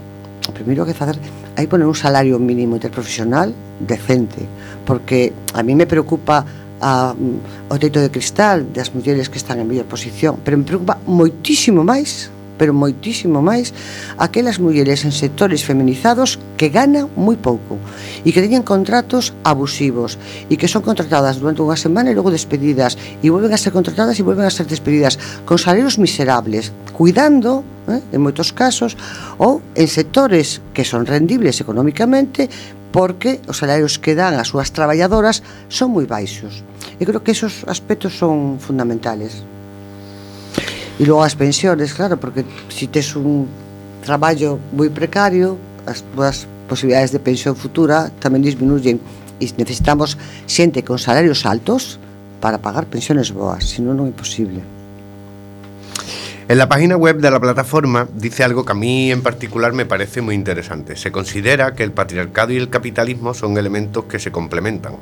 [0.46, 1.18] o primeiro que facer
[1.58, 3.52] hai poner un salario mínimo interprofesional
[3.82, 4.46] decente,
[4.86, 6.46] porque a mí me preocupa
[6.80, 10.56] ah, mm, a, o teito de cristal das mulleres que están en mellor posición, pero
[10.56, 12.30] me preocupa moitísimo máis
[12.60, 13.72] pero moitísimo máis,
[14.20, 17.80] aquelas mulleres en sectores feminizados que ganan moi pouco
[18.20, 20.20] e que teñen contratos abusivos
[20.52, 24.20] e que son contratadas durante unha semana e logo despedidas e volven a ser contratadas
[24.20, 25.16] e volven a ser despedidas
[25.48, 28.92] con salarios miserables, cuidando eh, en moitos casos
[29.40, 32.52] ou en sectores que son rendibles económicamente
[32.92, 35.40] porque os salarios que dan as súas traballadoras
[35.72, 36.60] son moi baixos.
[37.00, 39.48] E creo que esos aspectos son fundamentales.
[41.00, 43.48] E logo as pensiones, claro, porque si tes un
[44.04, 45.56] traballo moi precario,
[45.88, 49.00] as túas posibilidades de pensión futura tamén disminuyen
[49.40, 51.96] e necesitamos xente con salarios altos
[52.44, 54.60] para pagar pensiones boas, senón non é posible.
[56.52, 59.88] En la página web de la plataforma dice algo que a mí en particular me
[59.88, 61.00] parece muy interesante.
[61.00, 65.00] Se considera que el patriarcado y el capitalismo son elementos que se complementan.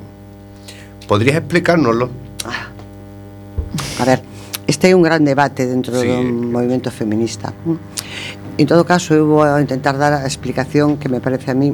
[1.11, 2.07] ¿Podrías explicárnoslo?
[3.99, 4.21] A ver,
[4.69, 6.05] este é un gran debate dentro sí.
[6.05, 7.49] do movimento feminista.
[8.61, 11.73] En todo caso, eu vou intentar dar a explicación que me parece a mí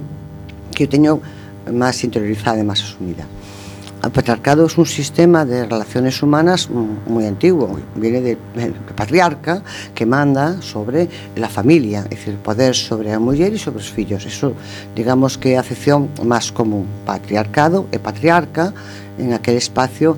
[0.71, 1.19] que eu teño
[1.67, 3.27] máis interiorizada e máis asumida.
[3.99, 10.05] O patriarcado é un sistema de relaciones humanas moi antigo, viene de, de patriarca que
[10.07, 14.23] manda sobre la familia, é dicir, poder sobre a muller e sobre os fillos.
[14.23, 14.55] Eso,
[14.95, 18.71] digamos que é a acepción máis común, patriarcado e patriarca
[19.19, 20.15] en aquel espacio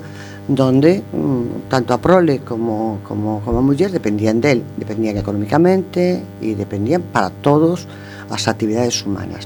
[0.48, 6.56] donde mm, tanto a prole como, como, como a muller dependían del, dependían económicamente e
[6.56, 7.84] dependían para todos
[8.32, 9.44] as actividades humanas.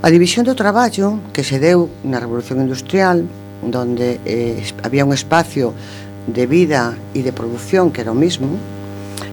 [0.00, 3.26] A división do traballo que se deu na Revolución Industrial,
[3.66, 5.74] donde eh, había un espacio
[6.24, 8.56] de vida e de produción que era o mismo,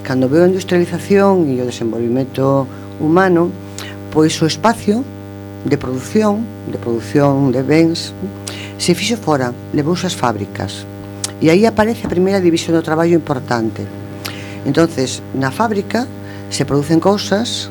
[0.04, 2.68] cando veo a industrialización e o desenvolvimento
[3.00, 3.54] humano,
[4.10, 5.06] pois o espacio
[5.64, 8.12] de produción, de produción de bens,
[8.78, 10.86] Se fixo fora, levouse as fábricas.
[11.42, 13.86] E aí aparece a primeira división do traballo importante.
[14.66, 16.06] Entonces, na fábrica
[16.50, 17.70] se producen cousas,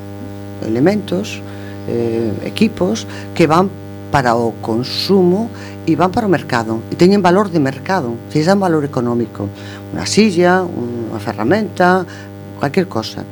[0.66, 1.42] elementos,
[1.88, 3.70] eh, equipos que van
[4.10, 5.50] para o consumo
[5.86, 9.46] e van para o mercado e teñen valor de mercado, se dan valor económico,
[9.94, 12.02] unha silla, unha ferramenta,
[12.58, 13.22] cualquier cosa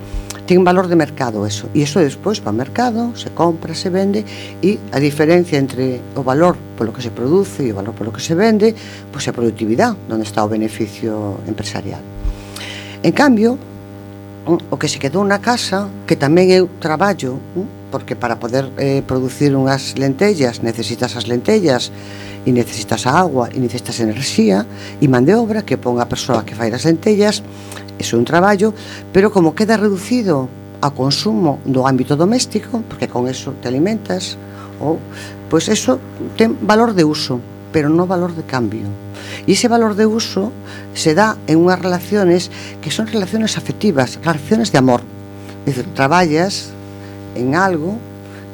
[0.47, 4.25] ten valor de mercado eso e eso despois va mercado se compra, se vende
[4.61, 8.21] e a diferencia entre o valor polo que se produce e o valor polo que
[8.21, 8.77] se vende
[9.09, 12.03] pois é a productividade, onde está o beneficio empresarial.
[13.01, 13.57] En cambio
[14.47, 17.41] o que se quedou na casa que tamén eu traballo
[17.89, 21.89] porque para poder eh, producir unhas lentellas necesitas as lentellas
[22.45, 24.69] e necesitas a agua e necesitas enerxía
[25.01, 27.41] e man de obra que pon a persoa que fai as lentellas
[27.99, 28.75] é un traballo,
[29.13, 30.49] pero como queda reducido
[30.85, 34.37] ao consumo do ámbito doméstico, porque con eso te alimentas,
[34.83, 35.01] ou,
[35.49, 35.97] pois eso
[36.37, 37.41] ten valor de uso,
[37.73, 38.87] pero non valor de cambio.
[39.49, 40.53] E ese valor de uso
[40.93, 42.53] se dá en unhas relaciones
[42.85, 45.03] que son relaciones afectivas, relaciones de amor.
[45.65, 46.71] Dicir traballas
[47.35, 47.97] en algo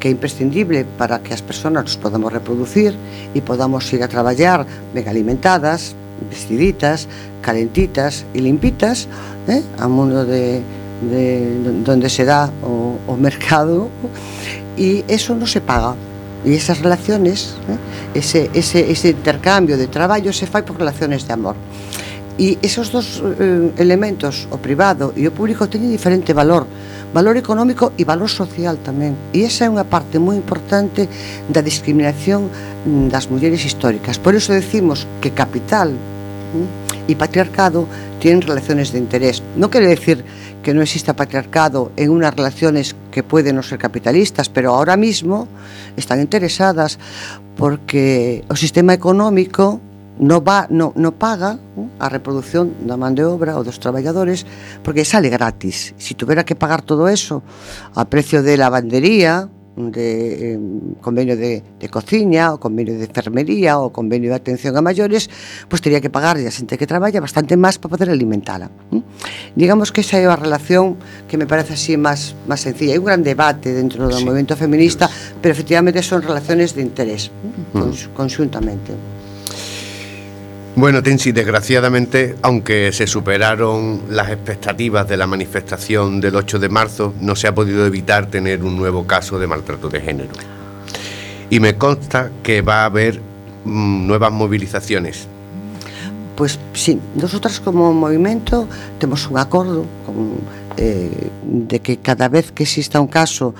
[0.00, 2.96] que é imprescindible para que as persoas nos podamos reproducir
[3.37, 4.64] e podamos ir a traballar
[4.96, 5.92] ben alimentadas,
[6.31, 7.05] vestiditas,
[7.40, 9.09] calentitas e limpitas
[9.48, 10.62] eh, a mundo de,
[11.03, 11.24] de
[11.85, 13.88] donde se dá o, o mercado
[14.76, 15.96] e eso non se paga.
[16.40, 17.76] E esas relaciones eh,
[18.16, 21.57] ese, ese, ese intercambio de traballo se fai por relaciones de amor.
[22.40, 26.64] E esos dos eh, elementos o privado e o público teñen diferente valor.
[27.12, 29.12] Valor económico e valor social tamén.
[29.37, 31.05] E esa é unha parte moi importante
[31.53, 34.16] da discriminación mm, das mulleres históricas.
[34.16, 36.79] Por iso decimos que capital ¿eh?
[37.10, 37.86] y patriarcado
[38.20, 39.42] tienen relaciones de interés.
[39.56, 40.24] No quiere decir
[40.62, 45.48] que no exista patriarcado en unas relaciones que pueden no ser capitalistas, pero ahora mismo
[45.96, 46.98] están interesadas
[47.56, 49.80] porque o sistema económico
[50.20, 51.56] non, va, no, non paga
[51.96, 54.44] a reproducción da man de obra ou dos traballadores
[54.84, 55.96] porque sale gratis.
[55.96, 57.40] Se si tuviera que pagar todo eso
[57.96, 60.59] a precio de lavandería, de eh,
[61.00, 65.30] convenio de, de cociña, o convenio de enfermería, o convenio de atención a maiores,
[65.70, 68.68] pois teria que pagar a xente que traballa bastante máis para poder alimentala.
[68.90, 69.02] ¿eh?
[69.54, 70.98] Digamos que esa é a relación
[71.30, 72.92] que me parece así máis máis sencilla.
[72.94, 75.06] Hai un gran debate dentro do sí, movimento feminista,
[75.38, 77.78] pero efectivamente son relaciones de interés, ¿eh?
[77.78, 79.19] cons, conjuntamente.
[80.76, 87.12] Bueno, Tensi, desgraciadamente, aunque se superaron las expectativas de la manifestación del 8 de marzo,
[87.20, 90.30] no se ha podido evitar tener un nuevo caso de maltrato de género.
[91.50, 93.20] Y me consta que va a haber
[93.64, 95.26] mmm, nuevas movilizaciones.
[96.37, 98.68] Pues sí, nosotras como movimento
[99.00, 99.85] temos un con,
[100.76, 103.54] eh, de que cada vez que exista un caso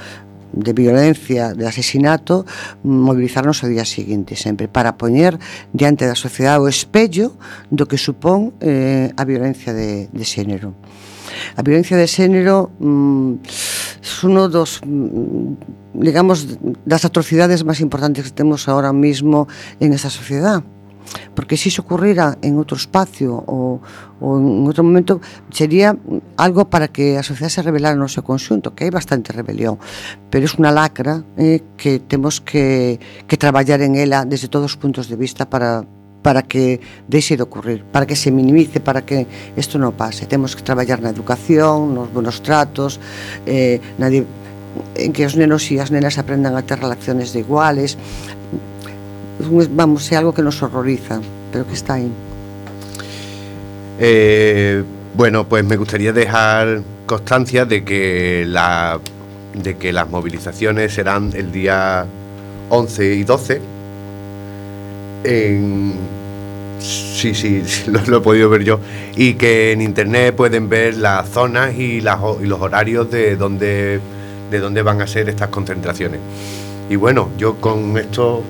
[0.52, 2.46] de violencia, de asesinato,
[2.82, 5.38] mobilizarnos ao día seguinte sempre para poñer
[5.72, 7.34] diante da sociedade o espello
[7.70, 10.74] do que supón eh, a violencia de, de xénero.
[11.56, 13.30] A violencia de xénero mm,
[14.00, 19.46] é uno dos mm, digamos das atrocidades máis importantes que temos ahora mismo
[19.78, 20.64] en esta sociedade
[21.34, 23.80] porque se iso ocurrira en outro espacio ou,
[24.20, 25.18] ou en outro momento
[25.50, 25.96] sería
[26.36, 29.80] algo para que a sociedade se revelara no seu conxunto, que hai bastante rebelión,
[30.28, 34.76] pero é unha lacra eh, que temos que, que traballar en ela desde todos os
[34.76, 35.82] puntos de vista para,
[36.22, 40.28] para que deixe de ocurrir, para que se minimice, para que isto non pase.
[40.28, 43.00] Temos que traballar na educación, nos buenos tratos,
[43.48, 44.12] eh, na
[44.94, 47.98] en que os nenos e as nenas aprendan a ter relaciones de iguales,
[49.70, 51.20] vamos, é algo que nos horroriza,
[51.53, 52.11] pero que está ahí.
[53.98, 54.83] Eh,
[55.14, 59.00] bueno, pues me gustaría dejar constancia de que la
[59.53, 62.07] de que las movilizaciones serán el día
[62.68, 63.61] 11 y 12
[65.24, 65.94] en
[66.79, 67.62] sí, sí,
[68.07, 68.79] lo, he podido ver yo
[69.16, 74.00] y que en internet pueden ver las zonas y, los horarios de donde
[74.50, 76.20] de dónde van a ser estas concentraciones.
[76.88, 78.42] Y bueno, yo con esto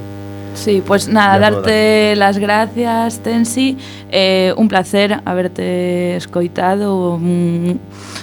[0.54, 3.78] Sí, pues nada, ya darte las gracias, Tensi.
[4.10, 7.14] Eh, un placer haberte escoitado.
[7.14, 7.80] Un,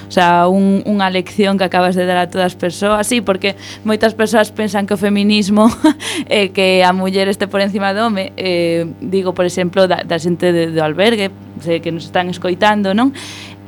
[0.08, 3.08] o sea, un, unha lección que acabas de dar a todas as persoas.
[3.08, 5.68] Sí, porque moitas persoas pensan que o feminismo
[6.30, 8.32] eh, que a muller este por encima do home.
[8.38, 11.32] Eh, digo, por exemplo, da, da xente de, do albergue,
[11.64, 13.12] sei que nos están escoitando, non?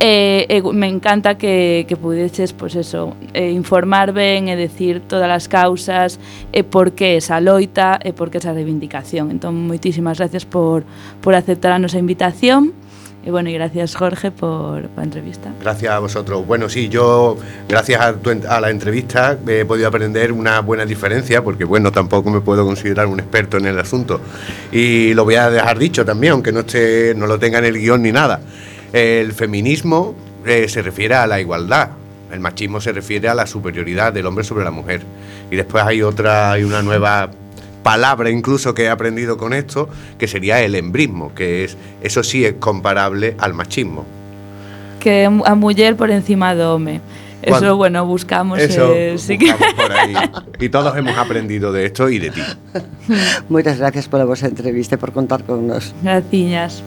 [0.01, 5.27] Eh, eh, me encanta que, que pudeches pues eso, eh, informar ben e decir todas
[5.27, 6.23] as causas
[6.55, 9.27] e por que esa loita e por que esa reivindicación.
[9.27, 10.87] Entón, moitísimas gracias por,
[11.19, 12.71] por aceptar a nosa invitación
[13.19, 15.51] e bueno, e gracias Jorge por, por a entrevista.
[15.59, 16.47] Gracias a vosotros.
[16.47, 17.35] Bueno, sí, yo,
[17.67, 22.31] gracias a, tu a la entrevista, he podido aprender una buena diferencia, porque bueno, tampoco
[22.31, 24.21] me puedo considerar un experto en el asunto.
[24.71, 27.77] Y lo voy a dejar dicho también, aunque no, esté, no lo tenga en el
[27.77, 28.39] guion ni nada.
[28.93, 31.89] El feminismo eh, se refiere a la igualdad.
[32.31, 35.01] El machismo se refiere a la superioridad del hombre sobre la mujer.
[35.51, 37.31] Y después hay otra, hay una nueva
[37.83, 42.45] palabra incluso que he aprendido con esto, que sería el embrismo, que es, eso sí
[42.45, 44.05] es comparable al machismo.
[44.99, 47.01] Que a muller por encima home.
[47.47, 48.59] Cuando- Eso, bueno, buscamos...
[48.59, 49.53] Eso eh, sí que...
[49.53, 50.13] buscamos por ahí.
[50.59, 52.41] Y todos hemos aprendido de esto y de ti.
[53.47, 55.95] Moitas gracias pola vosa entrevista e por contar con nos.
[56.03, 56.83] Graciñas.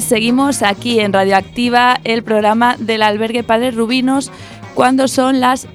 [0.00, 4.30] Seguimos aquí en Radioactiva, el programa del albergue Padres Rubinos,
[4.74, 5.66] cuando son las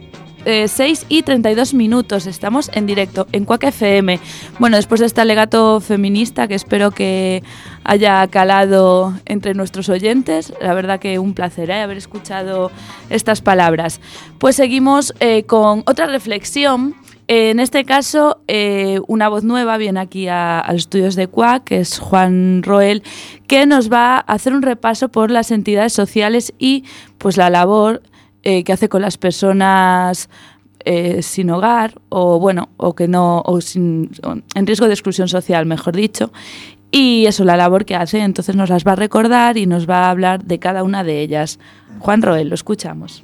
[0.46, 2.26] eh, 6 y 32 minutos.
[2.26, 4.20] Estamos en directo en Cuac FM.
[4.60, 7.44] Bueno, después de este alegato feminista que espero que
[7.84, 11.82] haya calado entre nuestros oyentes, la verdad que un placer ¿eh?
[11.82, 12.72] haber escuchado
[13.10, 14.00] estas palabras.
[14.38, 16.96] Pues seguimos eh, con otra reflexión.
[17.28, 21.80] En este caso, eh, una voz nueva viene aquí a, los estudios de CUAC, que
[21.80, 23.04] es Juan Roel,
[23.48, 26.84] que nos va a hacer un repaso por las entidades sociales y
[27.18, 28.02] pues la labor
[28.44, 30.30] eh, que hace con las personas
[30.84, 35.96] eh, sin hogar o bueno o que no o en riesgo de exclusión social, mejor
[35.96, 36.34] dicho.
[36.92, 40.06] Y eso, la labor que hace, entonces nos las va a recordar y nos va
[40.06, 41.58] a hablar de cada una de ellas.
[42.00, 43.24] Juan Roel, lo escuchamos.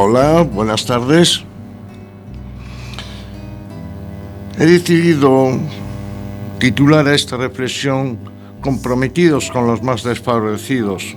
[0.00, 1.42] Hola, buenas tardes.
[4.56, 5.58] He decidido
[6.60, 8.16] titular a esta reflexión
[8.60, 11.16] Comprometidos con los más desfavorecidos.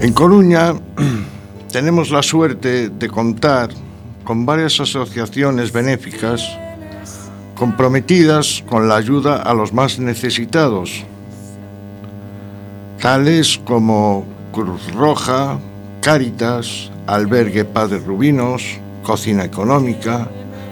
[0.00, 0.74] En Coruña
[1.72, 3.70] tenemos la suerte de contar
[4.22, 6.48] con varias asociaciones benéficas
[7.56, 11.04] comprometidas con la ayuda a los más necesitados,
[13.00, 15.58] tales como Cruz Roja,
[16.00, 20.28] Cáritas, Albergue Padre Rubinos, Cocina Económica,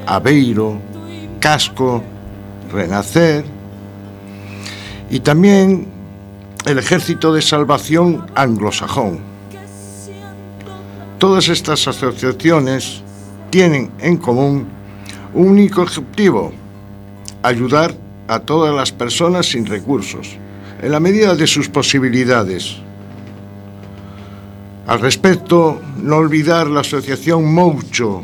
[0.06, 0.78] Aveiro,
[1.40, 2.02] Casco,
[2.72, 3.44] Renacer
[5.10, 5.88] y también
[6.66, 9.20] el Ejército de Salvación Anglosajón.
[11.18, 13.02] Todas estas asociaciones
[13.50, 14.68] tienen en común
[15.34, 16.52] un único objetivo,
[17.42, 17.94] ayudar
[18.28, 20.36] a todas las personas sin recursos,
[20.80, 22.76] en la medida de sus posibilidades.
[24.88, 28.22] Al respecto, no olvidar la asociación Moucho,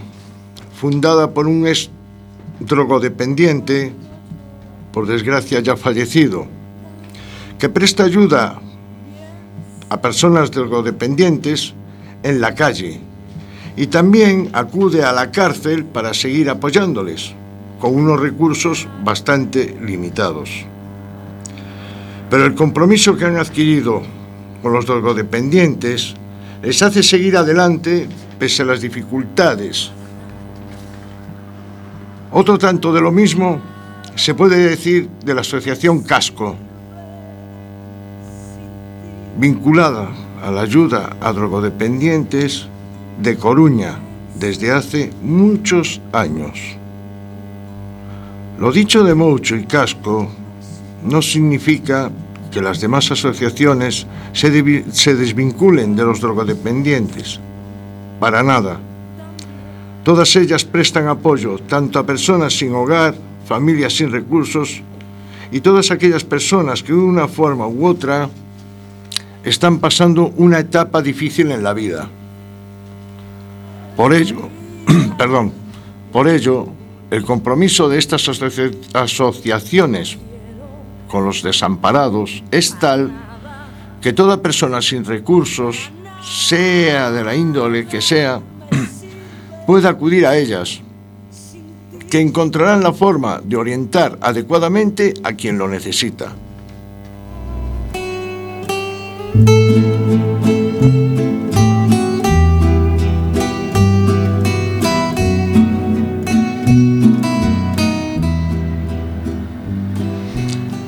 [0.75, 1.91] fundada por un ex
[2.59, 3.93] drogodependiente,
[4.91, 6.47] por desgracia ya fallecido,
[7.59, 8.63] que presta ayuda
[9.91, 11.75] a personas drogodependientes
[12.23, 12.99] en la calle
[13.77, 17.35] y también acude a la cárcel para seguir apoyándoles,
[17.79, 20.65] con unos recursos bastante limitados.
[22.31, 24.01] Pero el compromiso que han adquirido
[24.63, 26.17] con los drogodependientes
[26.65, 28.09] les hace seguir adelante
[28.39, 29.91] pese a las dificultades.
[32.33, 33.61] Otro tanto de lo mismo
[34.15, 36.57] se puede decir de la Asociación Casco,
[39.37, 40.09] vinculada
[40.43, 42.67] a la ayuda a drogodependientes
[43.21, 43.99] de Coruña
[44.35, 46.59] desde hace muchos años.
[48.59, 50.31] Lo dicho de Moucho y Casco
[51.05, 52.11] no significa
[52.55, 57.41] que las demás asociaciones se, se desvinculen de los drogodependientes.
[58.21, 58.79] Para nada.
[60.05, 64.81] Todas ellas prestan apoyo tanto a personas sin hogar, familias sin recursos
[65.51, 68.31] y todas aquellas personas que de una forma u otra
[69.43, 72.09] están pasando una etapa difícil en la vida.
[73.97, 74.49] Por ello,
[75.19, 75.53] perdón,
[76.13, 76.69] por ello,
[77.11, 80.19] el compromiso de estas asoci- asociaciones
[81.15, 83.13] con los desamparados es tal
[84.03, 88.41] que toda persona sin recursos, sea de la índole que sea,
[89.69, 90.81] pueda acudir a ellas,
[92.11, 96.35] que encontrarán la forma de orientar adecuadamente a quien lo necesita.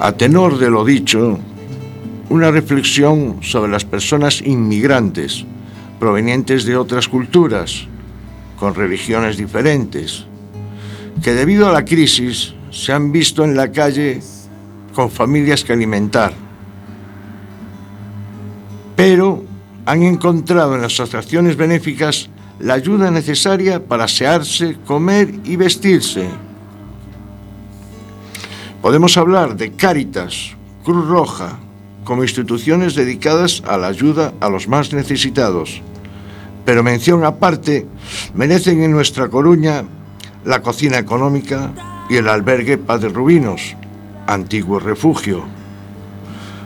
[0.07, 1.37] A tenor de lo dicho,
[2.29, 5.45] una reflexión sobre las personas inmigrantes
[5.99, 7.89] provenientes de otras culturas,
[8.57, 10.25] con religiones diferentes,
[11.25, 14.21] que debido a la crisis se han visto en la calle
[14.95, 16.33] con familias que alimentar,
[18.95, 19.43] pero
[19.87, 22.31] han encontrado en las asociaciones benéficas
[22.61, 26.46] la ayuda necesaria para asearse, comer y vestirse.
[28.87, 31.59] Podemos hablar de Cáritas, Cruz Roja,
[32.05, 35.83] como instituciones dedicadas a la ayuda a los más necesitados.
[36.65, 37.85] Pero mención aparte
[38.33, 39.83] merecen en nuestra Coruña
[40.45, 41.73] la cocina económica
[42.09, 43.75] y el albergue Padre Rubinos,
[44.29, 45.43] antiguo refugio.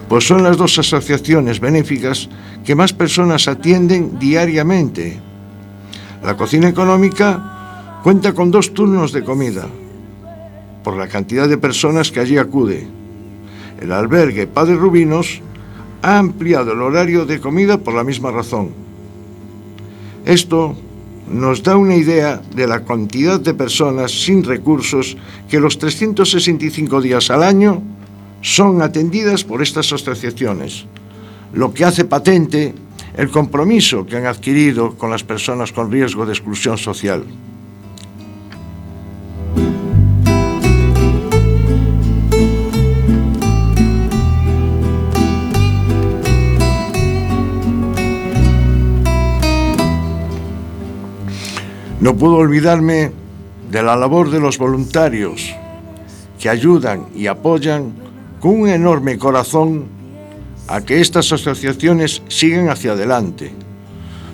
[0.07, 2.29] Pues son las dos asociaciones benéficas
[2.67, 5.19] que más personas atienden diariamente.
[6.23, 9.69] La cocina económica cuenta con dos turnos de comida,
[10.83, 12.87] por la cantidad de personas que allí acude.
[13.81, 15.41] El albergue Padre Rubinos
[16.03, 18.71] ha ampliado el horario de comida por la misma razón.
[20.25, 20.77] Esto
[21.31, 25.17] nos da una idea de la cantidad de personas sin recursos
[25.49, 27.83] que los 365 días al año
[28.43, 30.87] son atendidas por estas asociaciones,
[31.53, 32.75] lo que hace patente
[33.17, 37.25] el compromiso que han adquirido con las personas con riesgo de exclusión social.
[52.01, 53.13] No puedo olvidarme
[53.71, 55.55] de la labor de los voluntarios
[56.39, 57.93] que ayudan y apoyan
[58.41, 59.85] con un enorme corazón
[60.67, 63.53] a que estas asociaciones sigan hacia adelante,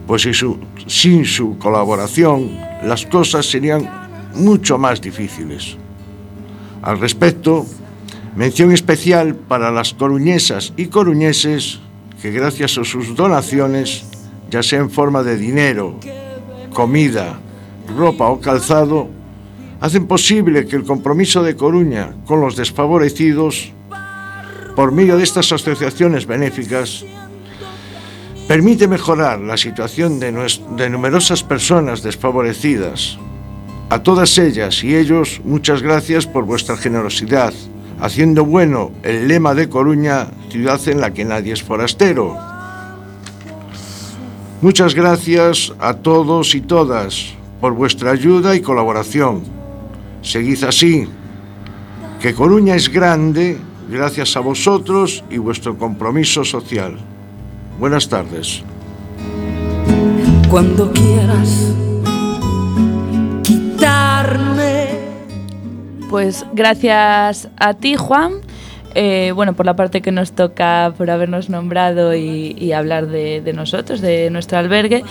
[0.07, 3.91] pues sin su, sin su colaboración las cosas serían
[4.37, 5.77] mucho más difíciles.
[6.83, 7.67] Al respecto,
[8.37, 11.81] mención especial para las coruñesas y coruñeses
[12.23, 14.05] que gracias a sus donaciones,
[14.51, 15.99] ya sea en forma de dinero,
[16.73, 17.41] comida,
[17.89, 19.09] ropa o calzado,
[19.80, 23.72] hacen posible que el compromiso de Coruña con los desfavorecidos,
[24.74, 27.05] por medio de estas asociaciones benéficas,
[28.47, 30.32] permite mejorar la situación de,
[30.91, 33.18] numerosas personas desfavorecidas.
[33.89, 37.55] A todas ellas y ellos, muchas gracias por vuestra generosidad,
[38.01, 42.37] haciendo bueno el lema de Coruña, ciudad en la que nadie es forastero.
[44.61, 49.43] Muchas gracias a todos y todas por vuestra ayuda y colaboración.
[50.23, 51.09] Seguid así,
[52.21, 56.97] que Coruña es grande gracias a vosotros y vuestro compromiso social.
[57.79, 58.63] Buenas tardes.
[60.51, 61.75] Cuando quieras
[63.43, 64.87] quitarme
[66.09, 68.45] Pues gracias a ti, Juan.
[68.97, 73.40] Eh, bueno, por la parte que nos toca, por habernos nombrado y, y hablar de,
[73.42, 75.05] de nosotros, de nuestro albergue.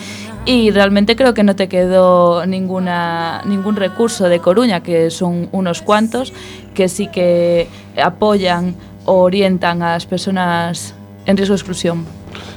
[0.45, 5.81] Y realmente creo que no te quedó ninguna, ningún recurso de Coruña, que son unos
[5.81, 6.33] cuantos,
[6.73, 7.67] que sí que
[8.01, 8.75] apoyan
[9.05, 10.93] orientan a las personas
[11.25, 12.05] en riesgo de exclusión?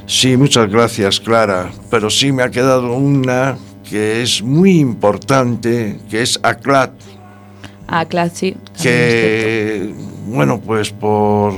[0.07, 1.71] Sí, muchas gracias, Clara.
[1.91, 3.57] Pero sí me ha quedado una
[3.89, 6.93] que es muy importante, que es ACLAT,
[7.87, 8.57] A CLAT, sí.
[8.83, 9.95] que,
[10.29, 11.55] bueno, pues por...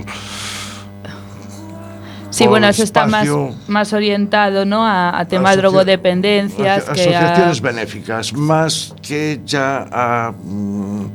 [2.31, 3.07] Sí, bueno, eso está
[3.67, 4.87] más, orientado ¿no?
[4.87, 11.07] a, a temas de drogodependencias aso- que a- asociaciones benéficas, más que ya a mm,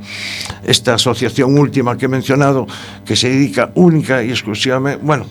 [0.66, 2.68] esta asociación última que he mencionado,
[3.06, 5.26] que se dedica única y exclusivamente, bueno,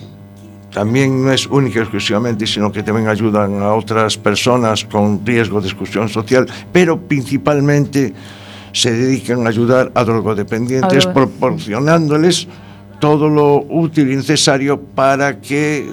[0.73, 5.61] también no es única y exclusivamente, sino que también ayudan a otras personas con riesgo
[5.61, 8.15] de exclusión social, pero principalmente
[8.75, 12.49] se dedican a ayudar a drogodependientes, A proporcionándoles
[12.99, 15.89] todo lo útil y necesario para que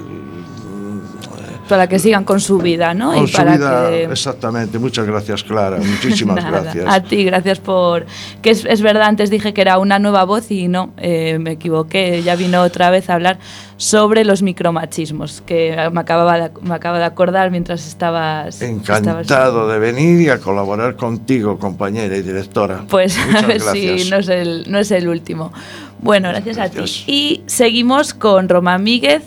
[1.71, 3.13] para que sigan con su vida, ¿no?
[3.13, 4.77] con y su para vida, que exactamente.
[4.77, 5.77] Muchas gracias, Clara.
[6.03, 6.85] Muchísimas Nada, gracias.
[6.85, 8.05] A ti, gracias por...
[8.41, 11.51] Que es, es verdad, antes dije que era una nueva voz y no, eh, me
[11.51, 12.21] equivoqué.
[12.23, 13.39] Ya vino otra vez a hablar
[13.77, 18.61] sobre los micromachismos, que me acababa de, me acaba de acordar mientras estabas...
[18.61, 22.83] estabas- Encantado de venir y a colaborar contigo, compañera y directora.
[22.89, 24.01] Pues Muchas a ver gracias.
[24.03, 25.53] si no es, el, no es el último.
[25.99, 27.05] Bueno, gracias, a Gracias.
[27.05, 27.11] ti.
[27.11, 29.23] Y seguimos con Román Míguez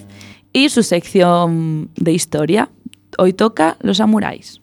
[0.55, 2.70] y su sección de historia.
[3.18, 4.61] Hoy toca los samuráis.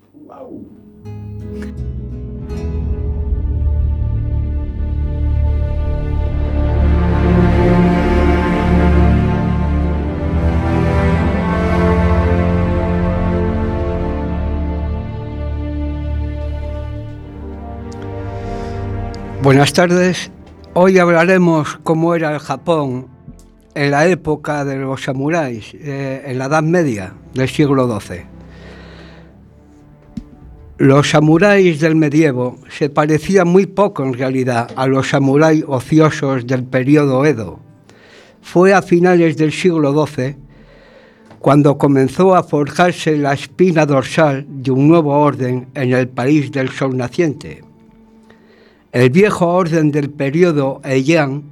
[19.43, 20.31] Buenas tardes.
[20.73, 23.09] Hoy hablaremos cómo era el Japón
[23.73, 28.21] en la época de los samuráis, eh, en la Edad Media del siglo XII.
[30.77, 36.63] Los samuráis del medievo se parecían muy poco en realidad a los samuráis ociosos del
[36.63, 37.59] periodo Edo.
[38.41, 40.35] Fue a finales del siglo XII
[41.37, 46.69] cuando comenzó a forjarse la espina dorsal de un nuevo orden en el país del
[46.69, 47.63] sol naciente.
[48.91, 51.43] El viejo orden del periodo Heian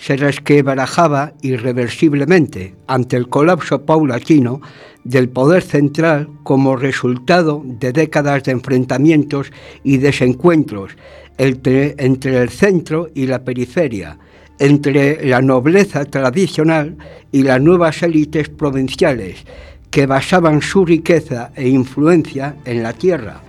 [0.00, 4.60] se resquebrajaba irreversiblemente ante el colapso paulatino
[5.04, 9.50] del poder central como resultado de décadas de enfrentamientos
[9.82, 10.92] y desencuentros
[11.36, 14.18] entre, entre el centro y la periferia,
[14.58, 16.96] entre la nobleza tradicional
[17.32, 19.44] y las nuevas élites provinciales
[19.90, 23.47] que basaban su riqueza e influencia en la tierra.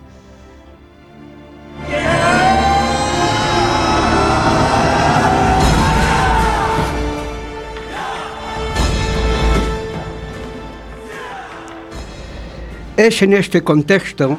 [13.00, 14.38] Es en este contexto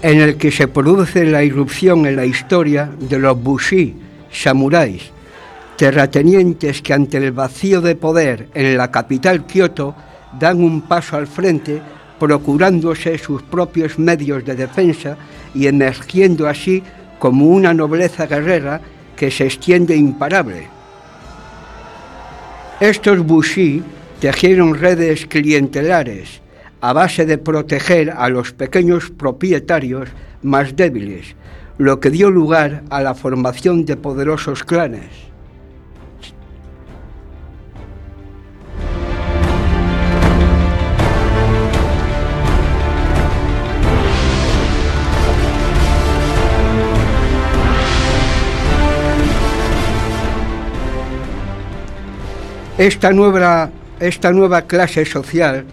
[0.00, 3.94] en el que se produce la irrupción en la historia de los bushi,
[4.32, 5.10] samuráis,
[5.76, 9.94] terratenientes que ante el vacío de poder en la capital Kioto
[10.40, 11.82] dan un paso al frente
[12.18, 15.18] procurándose sus propios medios de defensa
[15.54, 16.82] y emergiendo así
[17.18, 18.80] como una nobleza guerrera
[19.14, 20.66] que se extiende imparable.
[22.80, 23.82] Estos bushi
[24.18, 26.45] tejieron redes clientelares
[26.86, 30.08] a base de proteger a los pequeños propietarios
[30.42, 31.34] más débiles,
[31.78, 35.10] lo que dio lugar a la formación de poderosos clanes.
[52.78, 55.64] Esta nueva, esta nueva clase social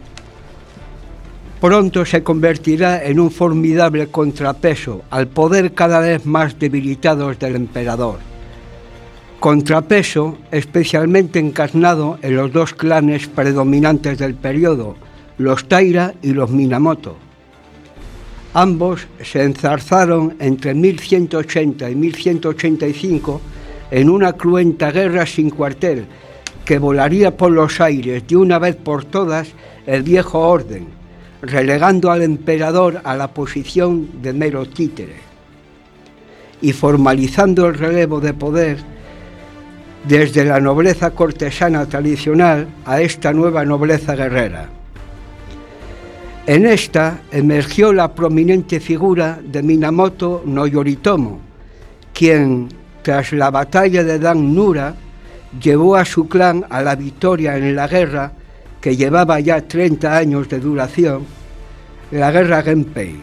[1.64, 8.20] pronto se convertirá en un formidable contrapeso al poder cada vez más debilitado del emperador.
[9.40, 14.98] Contrapeso especialmente encarnado en los dos clanes predominantes del periodo,
[15.38, 17.16] los Taira y los Minamoto.
[18.54, 23.42] Ambos se enzarzaron entre 1180 y 1185
[23.90, 26.08] en una cruenta guerra sin cuartel
[26.66, 29.48] que volaría por los aires de una vez por todas
[29.86, 31.03] el viejo orden,
[31.44, 35.18] relegando al emperador a la posición de mero títere
[36.62, 38.78] y formalizando el relevo de poder
[40.08, 44.70] desde la nobleza cortesana tradicional a esta nueva nobleza guerrera.
[46.48, 51.42] En esta emergió la prominente figura de Minamoto no Yoritomo,
[52.14, 52.70] quien,
[53.02, 54.96] tras la batalla de Dan Nura,
[55.62, 58.32] llevó a su clan a la victoria en la guerra
[58.84, 61.26] que llevaba ya 30 años de duración,
[62.12, 63.16] la guerra Genpei,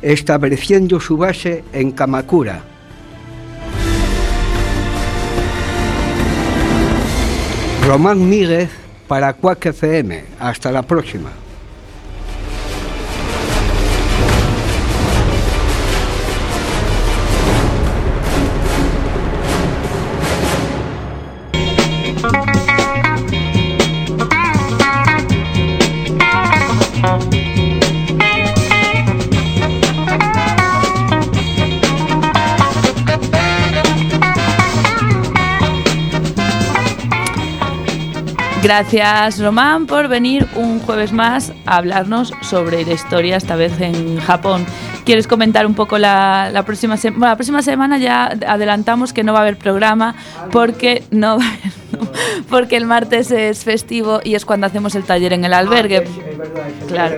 [0.00, 2.62] estableciendo su base en Kamakura.
[7.84, 8.70] Román Míguez
[9.08, 10.22] para Cuac FM.
[10.38, 11.30] Hasta la próxima.
[38.70, 44.20] Gracias Román por venir un jueves más a hablarnos sobre la historia, esta vez en
[44.20, 44.64] Japón.
[45.04, 47.18] ¿Quieres comentar un poco la, próxima semana?
[47.18, 50.14] Bueno, la próxima semana ya adelantamos que no va a haber programa
[50.52, 51.80] porque no va a haber-
[52.48, 56.04] porque el martes es festivo y es cuando hacemos el taller en el albergue.
[56.88, 57.16] Claro,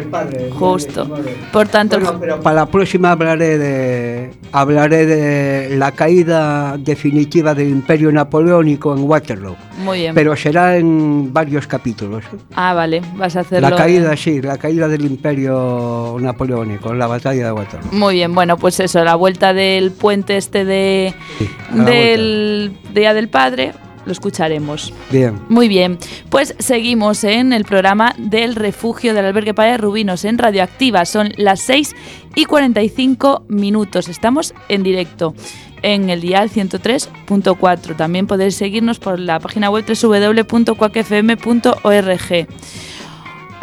[0.53, 1.09] justo.
[1.53, 7.55] Por tanto, el- Bueno, pero para la próxima hablaré de hablaré de la caída definitiva
[7.55, 9.57] del Imperio Napoleónico en Waterloo.
[9.78, 10.14] muy bien.
[10.14, 12.24] Pero será en varios capítulos.
[12.55, 13.70] ah, vale, vas a hacerlo.
[13.70, 17.88] La caída, sí, la caída del Imperio Napoleónico, la batalla de Waterloo.
[17.92, 21.48] Muy bien, bueno, pues eso, la vuelta del puente este de Sí,
[21.84, 23.72] del Día del Padre,
[24.05, 24.92] lo escucharemos.
[25.11, 25.40] Bien.
[25.48, 25.98] Muy bien,
[26.28, 31.05] pues seguimos en el programa del refugio del albergue Padre Rubinos en Radioactiva.
[31.05, 31.94] Son las 6
[32.34, 34.09] y 45 minutos.
[34.09, 35.34] Estamos en directo
[35.82, 37.96] en el dial 103.4.
[37.96, 40.76] También podéis seguirnos por la página web www.cuacfm.org.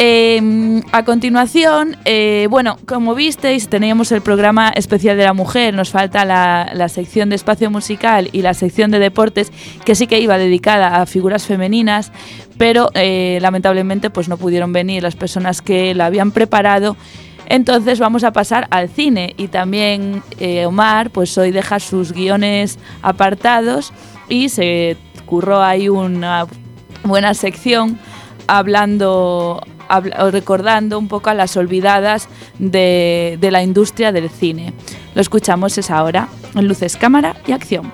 [0.02, 5.89] Eh, a continuación, eh, bueno, como visteis, teníamos el programa especial de la mujer, nos
[5.89, 9.52] falta la, sección de espacio musical y la sección de deportes,
[9.84, 12.14] que sí que iba dedicada a figuras femeninas,
[12.58, 16.95] pero eh, lamentablemente pues no pudieron venir las personas que la habían preparado.
[17.47, 22.80] Entonces vamos a pasar al cine y también eh, Omar pues hoy deja sus guiones
[23.02, 23.91] apartados
[24.30, 24.95] y se
[25.26, 26.45] curró ahí una
[27.04, 28.00] buena sección
[28.47, 29.62] hablando
[30.32, 32.28] recordando un poco a las olvidadas
[32.58, 34.74] de, la industria del cine.
[35.16, 37.92] Lo escuchamos es ahora en luces, cámara y acción.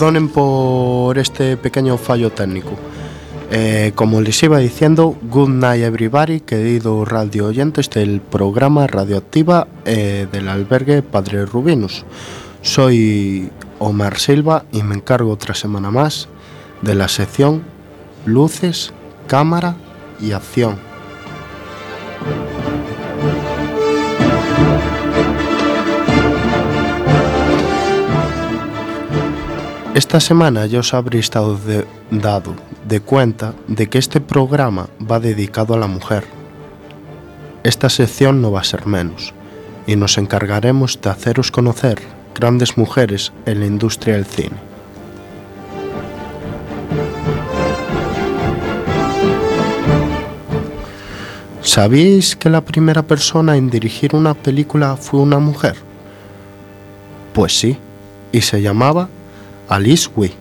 [0.00, 2.70] Perdonen por este pequeño fallo técnico.
[3.50, 10.26] Eh, como les iba diciendo, good night everybody, queridos radio oyentes del programa Radioactiva eh,
[10.32, 12.06] del albergue Padre Rubinus.
[12.62, 16.30] Soy Omar Silva y me encargo otra semana más
[16.80, 17.62] de la sección
[18.24, 18.94] Luces,
[19.26, 19.76] Cámara
[20.18, 20.89] y Acción.
[29.92, 31.58] Esta semana ya os habréis estado
[32.12, 32.54] dado
[32.86, 36.24] de cuenta de que este programa va dedicado a la mujer.
[37.64, 39.34] Esta sección no va a ser menos,
[39.88, 42.00] y nos encargaremos de haceros conocer
[42.36, 44.56] grandes mujeres en la industria del cine.
[51.62, 55.74] ¿Sabéis que la primera persona en dirigir una película fue una mujer?
[57.34, 57.76] Pues sí,
[58.30, 59.08] y se llamaba
[59.70, 60.32] Alice Wee.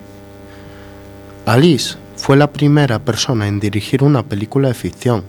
[1.45, 5.23] Alice fue la primera persona en dirigir una película de ficción,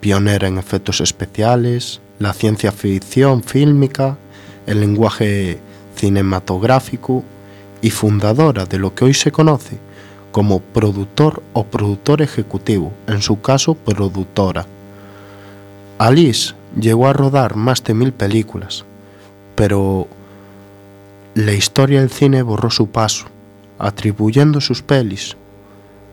[0.00, 4.18] pionera en efectos especiales, la ciencia ficción fílmica,
[4.66, 5.60] el lenguaje
[5.94, 7.22] cinematográfico
[7.80, 9.78] y fundadora de lo que hoy se conoce
[10.32, 14.66] como productor o productor ejecutivo, en su caso productora.
[15.98, 18.84] Alice llegó a rodar más de mil películas,
[19.54, 20.08] pero
[21.34, 23.24] la historia del cine borró su paso,
[23.78, 25.36] atribuyendo sus pelis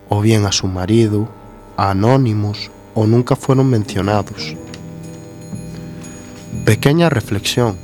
[0.08, 1.28] o bien a su marido,
[1.76, 4.56] a anónimos o nunca fueron mencionados.
[6.64, 7.76] Pequeña reflexión.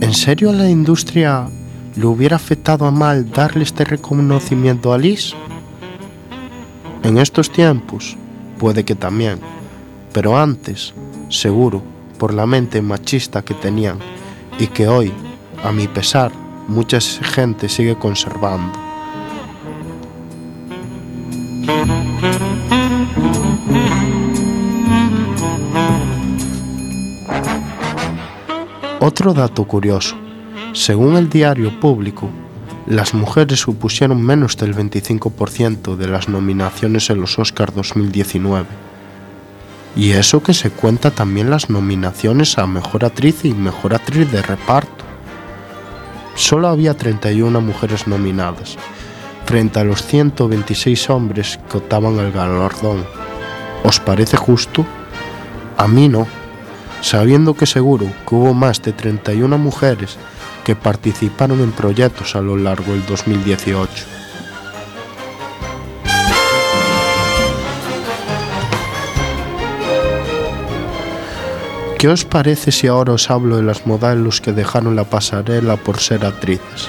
[0.00, 1.46] ¿En serio a la industria
[1.94, 5.34] le hubiera afectado a mal darle este reconocimiento a Alice?
[7.02, 8.16] En estos tiempos
[8.58, 9.40] puede que también,
[10.12, 10.94] pero antes,
[11.28, 11.82] seguro,
[12.18, 13.98] por la mente machista que tenían
[14.58, 15.12] y que hoy,
[15.62, 16.32] a mi pesar,
[16.68, 18.78] mucha gente sigue conservando.
[29.00, 30.16] Otro dato curioso.
[30.72, 32.28] Según el diario público,
[32.86, 38.66] las mujeres supusieron menos del 25% de las nominaciones en los Oscars 2019.
[39.96, 44.42] Y eso que se cuenta también las nominaciones a Mejor Actriz y Mejor Actriz de
[44.42, 45.07] Reparto.
[46.38, 48.76] Solo había 31 mujeres nominadas,
[49.44, 53.04] frente a los 126 hombres que optaban al galardón.
[53.82, 54.86] ¿Os parece justo?
[55.76, 56.28] A mí no,
[57.00, 60.16] sabiendo que seguro que hubo más de 31 mujeres
[60.64, 64.17] que participaron en proyectos a lo largo del 2018.
[71.98, 75.98] ¿Qué os parece si ahora os hablo de las modelos que dejaron la pasarela por
[75.98, 76.88] ser actrices?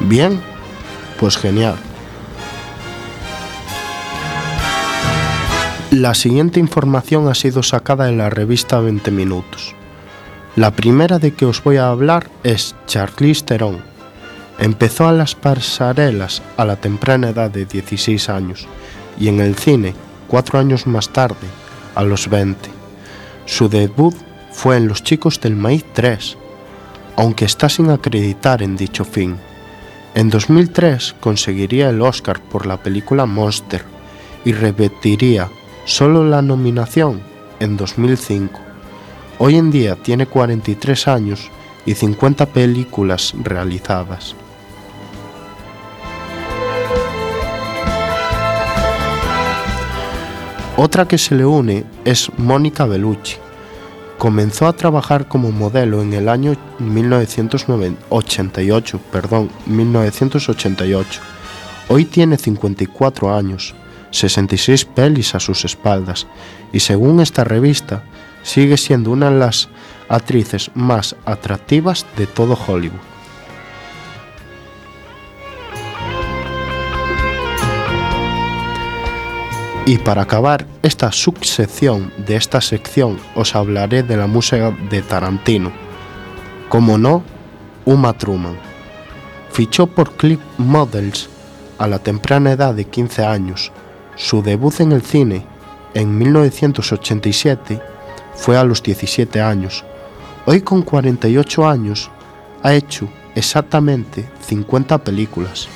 [0.00, 0.40] ¿Bien?
[1.20, 1.76] Pues genial.
[5.92, 9.76] La siguiente información ha sido sacada de la revista 20 Minutos.
[10.56, 13.78] La primera de que os voy a hablar es Charlize Theron.
[14.58, 18.66] Empezó a las pasarelas a la temprana edad de 16 años
[19.20, 19.94] y en el cine
[20.26, 21.46] cuatro años más tarde,
[21.94, 22.85] a los 20.
[23.46, 24.14] Su debut
[24.50, 26.36] fue en Los Chicos del Maíz 3,
[27.16, 29.36] aunque está sin acreditar en dicho film.
[30.14, 33.84] En 2003 conseguiría el Oscar por la película Monster
[34.44, 35.48] y repetiría
[35.84, 37.20] solo la nominación
[37.60, 38.60] en 2005.
[39.38, 41.48] Hoy en día tiene 43 años
[41.84, 44.34] y 50 películas realizadas.
[50.78, 53.38] Otra que se le une es Mónica Bellucci.
[54.18, 61.20] Comenzó a trabajar como modelo en el año 1988, perdón, 1988.
[61.88, 63.74] Hoy tiene 54 años,
[64.10, 66.26] 66 pelis a sus espaldas
[66.74, 68.02] y según esta revista
[68.42, 69.70] sigue siendo una de las
[70.10, 73.15] actrices más atractivas de todo Hollywood.
[79.88, 85.70] Y para acabar esta subsección de esta sección os hablaré de la música de Tarantino.
[86.68, 87.22] Como no,
[87.84, 88.56] Uma Truman.
[89.52, 91.28] Fichó por Clip Models
[91.78, 93.70] a la temprana edad de 15 años.
[94.16, 95.46] Su debut en el cine
[95.94, 97.80] en 1987
[98.34, 99.84] fue a los 17 años.
[100.46, 102.10] Hoy con 48 años
[102.64, 105.68] ha hecho exactamente 50 películas.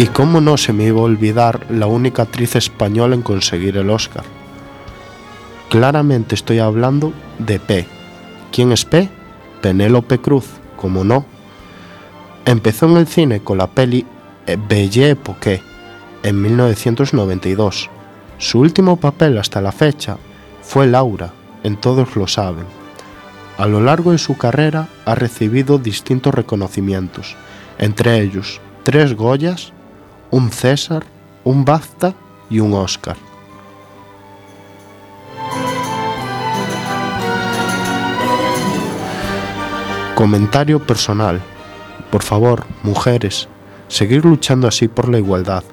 [0.00, 3.90] Y cómo no se me iba a olvidar la única actriz española en conseguir el
[3.90, 4.24] Oscar.
[5.68, 7.86] Claramente estoy hablando de P.
[8.50, 9.10] ¿Quién es P?
[9.60, 10.46] Penélope Cruz,
[10.78, 11.26] como no.
[12.46, 14.06] Empezó en el cine con la peli
[14.46, 15.62] eh, Belle Époque
[16.22, 17.90] en 1992.
[18.38, 20.16] Su último papel hasta la fecha
[20.62, 22.64] fue Laura, en Todos lo saben.
[23.58, 27.36] A lo largo de su carrera ha recibido distintos reconocimientos,
[27.76, 29.74] entre ellos tres Goyas,
[30.30, 31.04] un César,
[31.44, 32.14] un BAFTA
[32.48, 33.16] y un Oscar.
[40.14, 41.40] Comentario personal.
[42.10, 43.48] Por favor, mujeres,
[43.88, 45.64] seguir luchando así por la igualdad.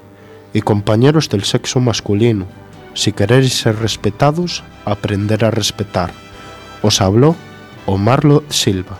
[0.53, 2.45] Y compañeros del sexo masculino,
[2.93, 6.11] si queréis ser respetados, aprender a respetar.
[6.81, 7.35] Os habló
[7.85, 8.97] Omarlo Silva.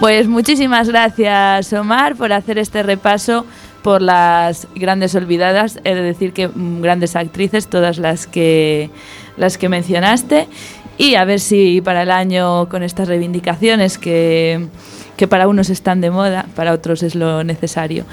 [0.00, 3.44] Pues muchísimas gracias, Omar, por hacer este repaso
[3.82, 8.88] por las grandes olvidadas, es decir, que mm, grandes actrices, todas las que,
[9.36, 10.48] las que mencionaste.
[10.96, 14.68] Y a ver si para el año, con estas reivindicaciones que,
[15.18, 18.06] que para unos están de moda, para otros es lo necesario,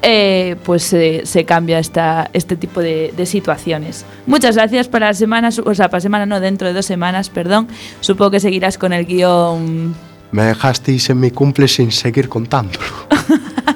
[0.00, 4.06] eh, pues eh, se cambia esta, este tipo de, de situaciones.
[4.26, 7.68] Muchas gracias para la semana, o sea, para semana no, dentro de dos semanas, perdón.
[8.00, 9.94] Supongo que seguirás con el guion
[10.34, 12.84] Me dejasteis en mi cumple sin seguir contándolo.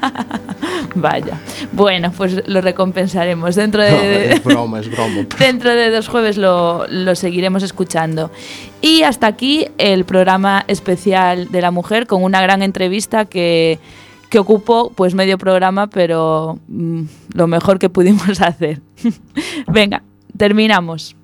[0.95, 1.39] Vaya.
[1.71, 3.55] Bueno, pues lo recompensaremos.
[3.55, 5.25] Dentro de, No, es broma, es broma.
[5.39, 8.29] dentro de dos jueves lo, lo seguiremos escuchando.
[8.81, 13.79] Y hasta aquí el programa especial de la mujer con una gran entrevista que,
[14.29, 17.03] que ocupó pues medio programa, pero mm,
[17.35, 18.81] lo mejor que pudimos hacer.
[19.67, 20.03] Venga,
[20.35, 21.15] terminamos.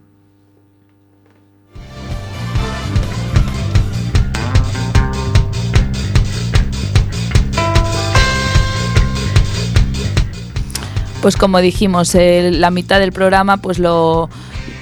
[11.26, 14.30] Pues como dijimos, la mitad del programa pues lo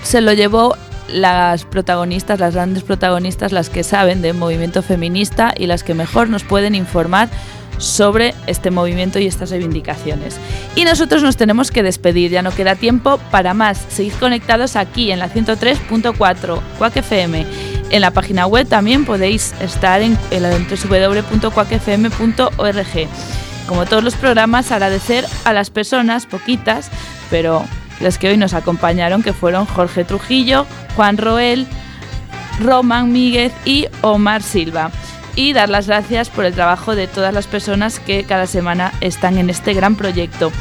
[0.04, 0.76] se lo llevó
[1.08, 6.28] las protagonistas, las grandes protagonistas, las que saben de movimiento feminista y las que mejor
[6.28, 7.30] nos pueden informar
[7.78, 10.36] sobre este movimiento y estas reivindicaciones.
[10.76, 13.82] Y nosotros nos tenemos que despedir, ya no queda tiempo para más.
[13.88, 17.46] Seguid conectados aquí en la 103.4 Quack FM.
[17.90, 23.43] En la página web también podéis estar en, en www.quackfm.org.
[23.68, 26.90] Como todos los programas, agradecer a las personas, poquitas,
[27.30, 27.66] pero
[28.00, 31.68] las que hoy nos acompañaron, que fueron Jorge Trujillo, Juan Roel,
[32.60, 34.92] Roman Míguez y Omar Silva.
[35.36, 39.38] Y dar las gracias por el trabajo de todas las personas que cada semana están
[39.38, 40.52] en este gran proyecto.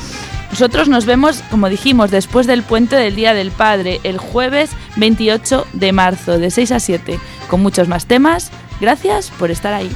[0.50, 5.66] Nosotros nos vemos, como dijimos, después del puente del Día del Padre, el jueves 28
[5.72, 8.50] de marzo, de 6 a 7, con muchos más temas.
[8.80, 9.90] Gracias por estar ahí.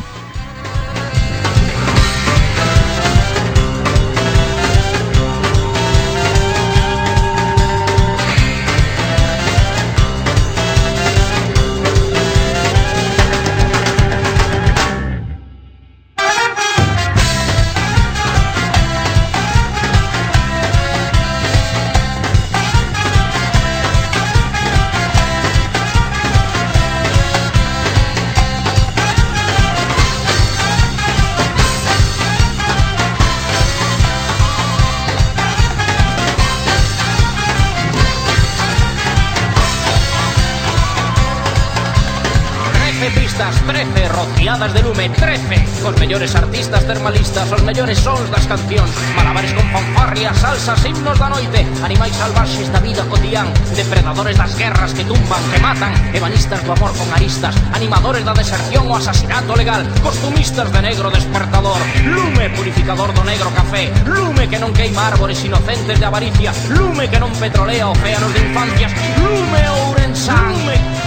[44.57, 49.68] Toneladas de lume 13 Cos mellores artistas termalistas Os mellores sons das cancións Malabares con
[49.68, 51.61] fanfarrias, salsas, himnos da noite.
[51.84, 55.92] Animais salvaxes da vida cotián Depredadores das guerras que tumban, que matan.
[56.16, 57.52] Ebanistas do amor con aristas.
[57.76, 59.84] Animadores da deserción o asasinato legal.
[60.00, 61.76] Costumistas de negro despertador.
[62.09, 63.92] Lume purificador do negro café.
[64.09, 66.57] Lume que non queima árbores inocentes de avaricia.
[66.72, 68.92] Lume que non petrolea océanos de infancias.
[69.20, 70.57] Lume ourensán.
[70.57, 71.05] Lume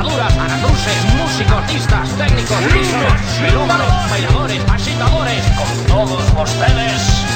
[0.00, 7.29] dictaduras, anacruces, músicos, artistas, técnicos, listos, melómanos, bailadores, agitadores, con todos ustedes.